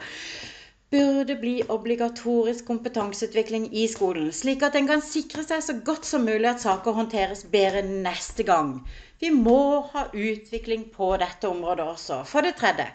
burde 0.93 1.35
bli 1.41 1.53
obligatorisk 1.73 2.67
kompetanseutvikling 2.69 3.63
i 3.73 3.87
skolen, 3.89 4.29
slik 4.35 4.61
at 4.67 4.75
en 4.77 4.89
kan 4.91 5.01
sikre 5.01 5.41
seg 5.47 5.63
så 5.65 5.73
godt 5.87 6.05
som 6.05 6.27
mulig 6.27 6.51
at 6.51 6.61
saker 6.61 6.93
håndteres 6.99 7.41
bedre 7.55 7.81
neste 7.87 8.45
gang. 8.45 8.75
Vi 9.23 9.31
må 9.33 9.81
ha 9.93 10.05
utvikling 10.13 10.85
på 10.93 11.15
dette 11.17 11.49
området 11.49 11.87
også. 11.95 12.19
For 12.29 12.45
det 12.45 12.53
tredje, 12.59 12.85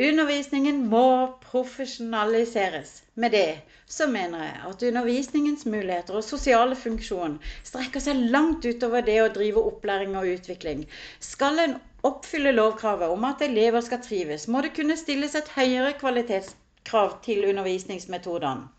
undervisningen 0.00 0.82
må 0.90 1.04
profesjonaliseres. 1.44 2.96
Med 3.14 3.36
det 3.36 3.46
så 3.90 4.06
mener 4.06 4.44
jeg 4.44 4.58
at 4.68 4.82
undervisningens 4.86 5.64
muligheter 5.66 6.14
og 6.14 6.22
sosiale 6.24 6.76
funksjon 6.78 7.38
strekker 7.66 8.02
seg 8.04 8.20
langt 8.30 8.64
utover 8.64 9.02
det 9.02 9.16
å 9.24 9.30
drive 9.34 9.64
opplæring 9.72 10.14
og 10.18 10.28
utvikling. 10.30 10.84
Skal 11.18 11.58
en 11.58 11.74
oppfylle 12.06 12.54
lovkravet 12.54 13.10
om 13.10 13.26
at 13.26 13.42
elever 13.42 13.82
skal 13.82 14.02
trives, 14.04 14.46
må 14.46 14.62
det 14.62 14.72
kunne 14.78 14.98
stilles 15.00 15.34
et 15.34 15.50
høyere 15.56 15.96
kvalitetskrav 15.98 17.18
til 17.26 17.48
undervisningsmetodene. 17.50 18.70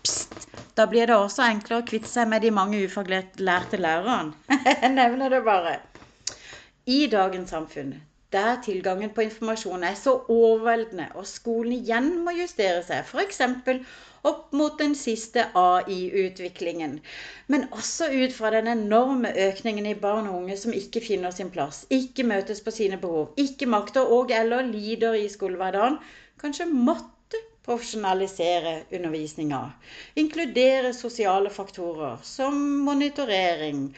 Pst, 0.00 0.48
da 0.78 0.88
blir 0.88 1.10
det 1.10 1.20
også 1.20 1.44
enklere 1.44 1.82
å 1.82 1.88
kvitte 1.92 2.08
seg 2.08 2.32
med 2.32 2.44
de 2.46 2.54
mange 2.54 2.80
ufaglærte 2.88 3.80
lærerne. 3.80 4.32
Jeg 4.82 4.94
nevner 4.96 5.36
det 5.36 5.44
bare. 5.44 5.80
I 6.88 7.04
dagens 7.12 7.52
samfunn 7.52 7.98
der 8.32 8.58
tilgangen 8.64 9.10
på 9.16 9.20
informasjon 9.24 9.84
er 9.88 9.94
så 9.96 10.12
overveldende, 10.28 11.06
og 11.14 11.26
skolen 11.26 11.72
igjen 11.78 12.10
må 12.24 12.34
justere 12.36 12.82
seg, 12.84 13.06
f.eks. 13.08 13.40
opp 14.28 14.52
mot 14.60 14.74
den 14.80 14.96
siste 14.98 15.46
AI-utviklingen, 15.56 16.98
men 17.48 17.64
også 17.72 18.10
ut 18.12 18.34
fra 18.36 18.50
den 18.52 18.68
enorme 18.74 19.30
økningen 19.46 19.88
i 19.88 19.94
barn 20.02 20.28
og 20.28 20.42
unge 20.42 20.58
som 20.60 20.76
ikke 20.76 21.00
finner 21.06 21.32
sin 21.32 21.52
plass, 21.54 21.86
ikke 21.88 22.26
møtes 22.28 22.60
på 22.66 22.74
sine 22.80 23.00
behov, 23.00 23.30
ikke 23.40 23.70
makter 23.70 24.12
og 24.18 24.34
eller 24.34 24.66
lider 24.68 25.16
i 25.16 25.28
skolehverdagen, 25.32 25.96
kanskje 26.42 26.68
måtte 26.68 27.40
profesjonalisere 27.64 28.76
undervisninga, 28.96 29.62
inkludere 30.20 30.92
sosiale 30.96 31.50
faktorer 31.52 32.20
som 32.24 32.60
monitorering 32.84 33.88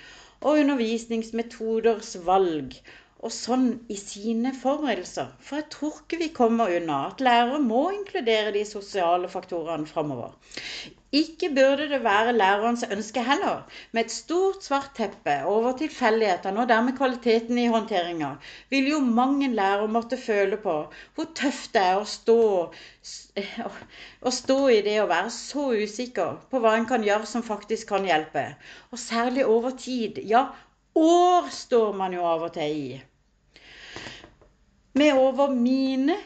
og 0.40 0.62
undervisningsmetoders 0.62 2.14
valg 2.26 2.78
og 3.20 3.32
sånn 3.34 3.66
i 3.92 3.96
sine 4.00 4.52
forberedelser. 4.56 5.34
For 5.44 5.60
jeg 5.60 5.68
tror 5.74 5.98
ikke 6.00 6.20
vi 6.22 6.30
kommer 6.36 6.72
unna 6.78 7.02
at 7.10 7.20
lærere 7.24 7.60
må 7.62 7.82
inkludere 7.92 8.54
de 8.54 8.64
sosiale 8.68 9.28
faktorene 9.28 9.88
framover. 9.88 10.32
Ikke 11.12 11.48
burde 11.50 11.88
det 11.90 11.98
være 12.04 12.32
lærerens 12.36 12.84
ønske 12.86 13.24
heller, 13.26 13.64
med 13.90 14.06
et 14.06 14.14
stort 14.14 14.62
svart 14.64 14.92
teppe 14.96 15.34
over 15.50 15.74
tilfeldighetene 15.80 16.62
og 16.62 16.70
dermed 16.70 16.96
kvaliteten 17.00 17.58
i 17.58 17.66
håndteringa, 17.72 18.30
vil 18.70 18.88
jo 18.92 19.00
mange 19.02 19.50
lærere 19.52 19.90
måtte 19.90 20.16
føle 20.16 20.56
på 20.62 20.76
hvor 21.16 21.28
tøft 21.34 21.74
det 21.74 21.82
er 21.82 21.98
å 21.98 22.06
stå, 22.06 22.38
å 24.22 24.34
stå 24.38 24.58
i 24.70 24.80
det 24.86 24.96
å 25.02 25.10
være 25.10 25.34
så 25.34 25.66
usikker 25.82 26.40
på 26.48 26.62
hva 26.62 26.78
en 26.78 26.88
kan 26.94 27.04
gjøre 27.04 27.26
som 27.26 27.44
faktisk 27.44 27.90
kan 27.90 28.06
hjelpe. 28.06 28.46
Og 28.94 29.02
særlig 29.02 29.50
over 29.50 29.74
tid, 29.76 30.22
ja 30.30 30.46
år 30.94 31.50
står 31.50 31.92
man 31.96 32.14
jo 32.14 32.24
av 32.26 32.42
og 32.48 32.52
til 32.54 32.76
i. 32.76 33.00
Med 35.00 35.16
over 35.16 35.48
mine 35.56 36.16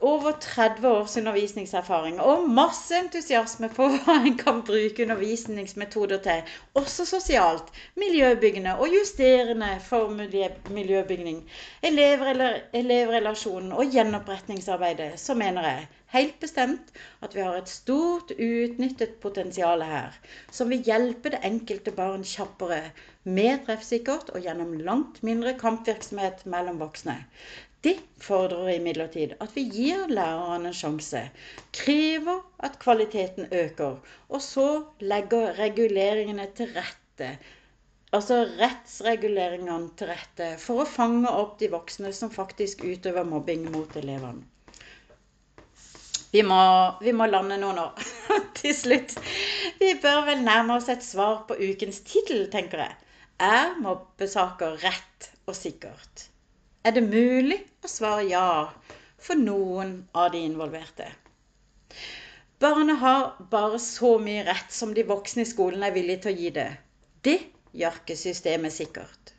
over 0.00 0.32
30 0.40 0.88
års 0.88 1.16
undervisningserfaring 1.18 2.20
og 2.22 2.44
masse 2.54 2.94
entusiasme 2.94 3.68
på 3.74 3.88
hva 3.94 4.14
en 4.28 4.36
kan 4.38 4.60
bruke 4.66 5.02
undervisningsmetoder 5.02 6.20
til, 6.22 6.52
også 6.78 7.06
sosialt, 7.08 7.72
miljøbyggende 7.98 8.76
og 8.78 8.92
justerende 8.94 9.72
for 9.88 10.12
miljøbygning, 10.14 11.40
elevrelasjonen 11.82 13.72
og 13.72 13.90
gjenoppretningsarbeidet, 13.94 15.18
så 15.20 15.34
mener 15.34 15.66
jeg 15.66 15.88
helt 16.14 16.38
bestemt 16.40 16.94
at 17.22 17.34
vi 17.34 17.42
har 17.44 17.58
et 17.58 17.68
stort 17.68 18.30
uutnyttet 18.38 19.18
potensial 19.24 19.82
her, 19.82 20.14
som 20.54 20.70
vil 20.70 20.86
hjelpe 20.86 21.34
det 21.34 21.42
enkelte 21.44 21.92
barn 21.98 22.22
kjappere, 22.24 22.84
mer 23.28 23.58
treffsikkert 23.66 24.30
og 24.32 24.46
gjennom 24.46 24.72
langt 24.86 25.22
mindre 25.26 25.52
kampvirksomhet 25.58 26.46
mellom 26.46 26.78
voksne. 26.80 27.18
Det 27.86 27.94
fordrer 28.18 28.72
imidlertid 28.74 29.36
at 29.44 29.52
vi 29.54 29.62
gir 29.70 30.08
lærerne 30.10 30.72
en 30.72 30.74
sjanse, 30.74 31.20
krever 31.78 32.40
at 32.66 32.78
kvaliteten 32.82 33.46
øker, 33.54 34.00
og 34.28 34.42
så 34.42 34.66
legger 34.98 35.54
reguleringene 35.60 36.48
til 36.58 36.72
rette. 36.74 37.28
Altså 38.12 38.40
rettsreguleringene 38.58 39.92
til 40.00 40.10
rette 40.10 40.48
for 40.62 40.82
å 40.82 40.88
fange 40.88 41.30
opp 41.30 41.58
de 41.60 41.68
voksne 41.70 42.10
som 42.16 42.32
faktisk 42.34 42.82
utøver 42.82 43.28
mobbing 43.28 43.68
mot 43.70 43.98
elevene. 44.00 44.42
Vi 46.32 46.42
må, 46.44 46.60
vi 47.00 47.12
må 47.16 47.28
lande 47.28 47.56
nå 47.60 47.70
nå, 47.76 47.84
til 48.58 48.74
slutt. 48.76 49.14
Vi 49.78 49.92
bør 50.02 50.26
vel 50.26 50.42
nærme 50.44 50.80
oss 50.80 50.90
et 50.92 51.06
svar 51.06 51.44
på 51.48 51.56
ukens 51.56 52.02
tittel, 52.04 52.48
tenker 52.52 52.82
jeg. 52.84 52.98
Er 53.38 53.78
mobbesaker 53.80 54.76
rett 54.82 55.30
og 55.46 55.56
sikkert? 55.56 56.26
Er 56.88 56.94
det 56.96 57.04
mulig 57.04 57.58
å 57.84 57.88
svare 57.90 58.24
ja 58.30 58.48
for 59.20 59.36
noen 59.36 59.90
av 60.16 60.30
de 60.32 60.40
involverte. 60.46 61.08
Barnet 62.62 62.98
har 63.02 63.34
bare 63.50 63.78
så 63.82 64.14
mye 64.22 64.44
rett 64.46 64.72
som 64.74 64.94
de 64.96 65.04
voksne 65.06 65.44
i 65.44 65.48
skolen 65.50 65.84
er 65.84 65.92
villige 65.94 66.24
til 66.24 66.32
å 66.32 66.38
gi 66.42 66.52
det. 66.56 66.68
Det 67.22 67.36
gjør 67.76 67.98
ikke 68.00 68.16
systemet 68.18 68.74
sikkert. 68.74 69.34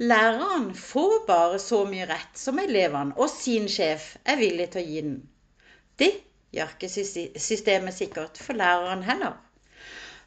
Læreren 0.00 0.68
får 0.76 1.14
bare 1.28 1.58
så 1.62 1.82
mye 1.88 2.06
rett 2.10 2.38
som 2.38 2.60
elevene 2.60 3.16
og 3.16 3.32
sin 3.32 3.68
sjef 3.68 4.12
er 4.24 4.38
villig 4.40 4.70
til 4.74 4.82
å 4.82 4.90
gi 4.90 5.04
den. 5.06 5.16
Det 6.00 6.10
gjør 6.56 6.76
ikke 6.76 6.92
systemet 7.48 7.96
sikkert 7.96 8.40
for 8.40 8.58
læreren 8.60 9.04
heller. 9.06 9.38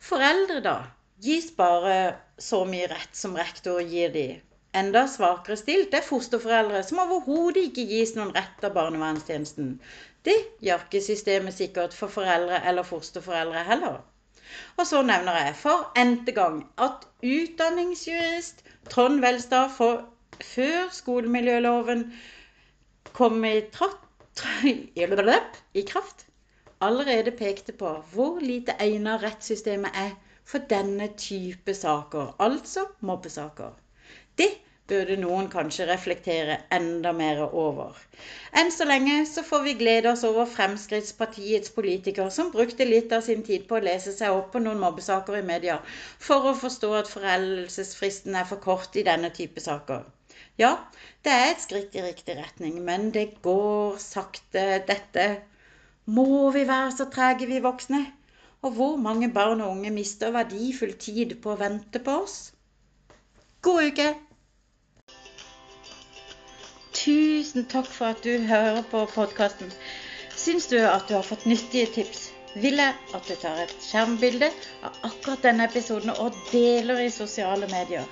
Foreldre, 0.04 0.60
da, 0.66 0.78
gis 1.24 1.52
bare 1.58 2.18
så 2.42 2.64
mye 2.70 2.90
rett 2.92 3.16
som 3.18 3.38
rektor 3.40 3.80
gir 3.82 4.12
de, 4.14 4.28
Enda 4.80 5.04
svakere 5.08 5.56
stilt 5.60 5.94
er 5.94 6.06
fosterforeldre 6.06 6.80
som 6.88 7.02
overhodet 7.04 7.68
ikke 7.68 7.84
gis 7.92 8.16
noen 8.18 8.32
rett 8.38 8.64
av 8.66 8.74
barnevernstjenesten. 8.78 9.68
Det 10.26 10.36
gjør 10.66 10.86
ikke 10.88 11.02
systemet 11.06 11.58
sikkert 11.58 11.94
for 11.98 12.10
foreldre 12.14 12.62
eller 12.70 12.88
fosterforeldre 12.88 13.62
heller. 13.68 14.00
Og 14.78 14.88
så 14.90 15.02
nevner 15.06 15.38
jeg 15.44 15.56
for 15.60 15.92
n-te 16.00 16.34
gang 16.40 16.58
at 16.88 17.06
utdanningsjurist 17.22 18.64
Trond 18.90 19.22
Velstad 19.24 19.70
for, 19.78 20.02
før 20.42 20.90
skolemiljøloven 20.92 22.04
kom 23.14 23.46
i, 23.46 23.54
i 25.74 25.86
kraft, 25.94 26.26
allerede 26.82 27.32
pekte 27.44 27.78
på 27.84 27.94
hvor 28.14 28.42
lite 28.42 28.76
egnet 28.88 29.24
rettssystemet 29.24 30.02
er 30.06 30.12
for 30.44 30.66
denne 30.70 31.08
type 31.18 31.74
saker, 31.78 32.36
altså 32.40 32.88
mobbesaker. 33.00 33.83
Det 34.40 34.50
burde 34.92 35.16
noen 35.20 35.46
kanskje 35.52 35.86
reflektere 35.88 36.56
enda 36.78 37.12
mer 37.16 37.42
over. 37.46 38.00
Enn 38.62 38.72
så 38.76 38.88
lenge 38.90 39.16
så 39.30 39.44
får 39.48 39.62
vi 39.68 39.74
glede 39.80 40.12
oss 40.12 40.24
over 40.28 40.50
Fremskrittspartiets 40.56 41.72
politikere 41.76 42.32
som 42.38 42.52
brukte 42.56 42.88
litt 42.90 43.14
av 43.16 43.24
sin 43.28 43.46
tid 43.48 43.68
på 43.70 43.78
å 43.78 43.84
lese 43.86 44.12
seg 44.16 44.36
opp 44.36 44.52
på 44.54 44.62
noen 44.64 44.82
mobbesaker 44.84 45.40
i 45.40 45.46
media 45.48 45.78
for 46.28 46.50
å 46.50 46.58
forstå 46.64 46.92
at 47.00 47.12
foreldelsesfristen 47.12 48.36
er 48.42 48.50
for 48.50 48.62
kort 48.66 49.00
i 49.00 49.06
denne 49.08 49.32
type 49.38 49.64
saker. 49.64 50.04
Ja, 50.62 50.74
det 51.26 51.32
er 51.34 51.48
et 51.52 51.64
skritt 51.64 51.96
i 51.98 52.04
riktig 52.06 52.36
retning, 52.38 52.82
men 52.86 53.10
det 53.16 53.28
går 53.46 53.98
sakte, 54.02 54.84
dette. 54.88 55.28
Må 56.06 56.52
vi 56.52 56.68
være 56.68 56.92
så 56.94 57.08
trege, 57.14 57.48
vi 57.50 57.64
voksne? 57.64 58.04
Og 58.64 58.76
hvor 58.78 58.98
mange 58.98 59.32
barn 59.34 59.62
og 59.62 59.78
unge 59.78 59.92
mister 59.92 60.32
verdifull 60.36 60.94
tid 61.00 61.38
på 61.42 61.54
å 61.54 61.60
vente 61.60 62.00
på 62.04 62.20
oss? 62.24 62.53
God 63.64 63.84
uke! 63.84 64.10
Tusen 66.92 67.64
takk 67.72 67.88
for 67.88 68.10
at 68.12 68.20
du 68.26 68.34
hører 68.50 68.82
på 68.92 69.06
podkasten. 69.14 69.72
Syns 70.36 70.68
du 70.68 70.82
at 70.84 71.06
du 71.08 71.14
har 71.16 71.24
fått 71.24 71.46
nyttige 71.48 71.88
tips, 71.96 72.26
vil 72.60 72.82
jeg 72.82 72.98
at 73.16 73.30
du 73.30 73.38
tar 73.40 73.62
et 73.64 73.72
skjermbilde 73.86 74.50
av 74.84 75.00
akkurat 75.08 75.48
denne 75.48 75.70
episoden 75.72 76.12
og 76.12 76.36
deler 76.52 77.06
i 77.06 77.08
sosiale 77.22 77.72
medier. 77.72 78.04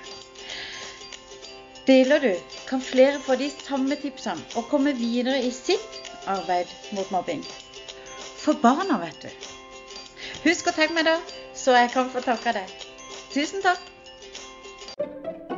Deler 1.84 2.24
du, 2.24 2.32
kan 2.70 2.80
flere 2.80 3.20
få 3.20 3.36
de 3.36 3.52
samme 3.52 4.00
tipsene 4.00 4.56
og 4.56 4.70
komme 4.72 4.96
videre 4.96 5.36
i 5.44 5.52
sitt 5.52 6.00
arbeid 6.32 6.72
mot 6.96 7.12
mobbing. 7.12 7.44
For 8.40 8.56
barna, 8.64 9.02
vet 9.04 9.28
du. 9.28 9.48
Husk 10.48 10.72
å 10.72 10.78
tenke 10.80 10.96
meg 10.96 11.10
da, 11.12 11.18
så 11.52 11.76
jeg 11.76 11.92
kan 11.92 12.08
få 12.08 12.24
takka 12.24 12.56
deg. 12.62 12.78
Tusen 13.36 13.60
takk. 13.60 13.91
Thank 15.02 15.50
you. 15.50 15.51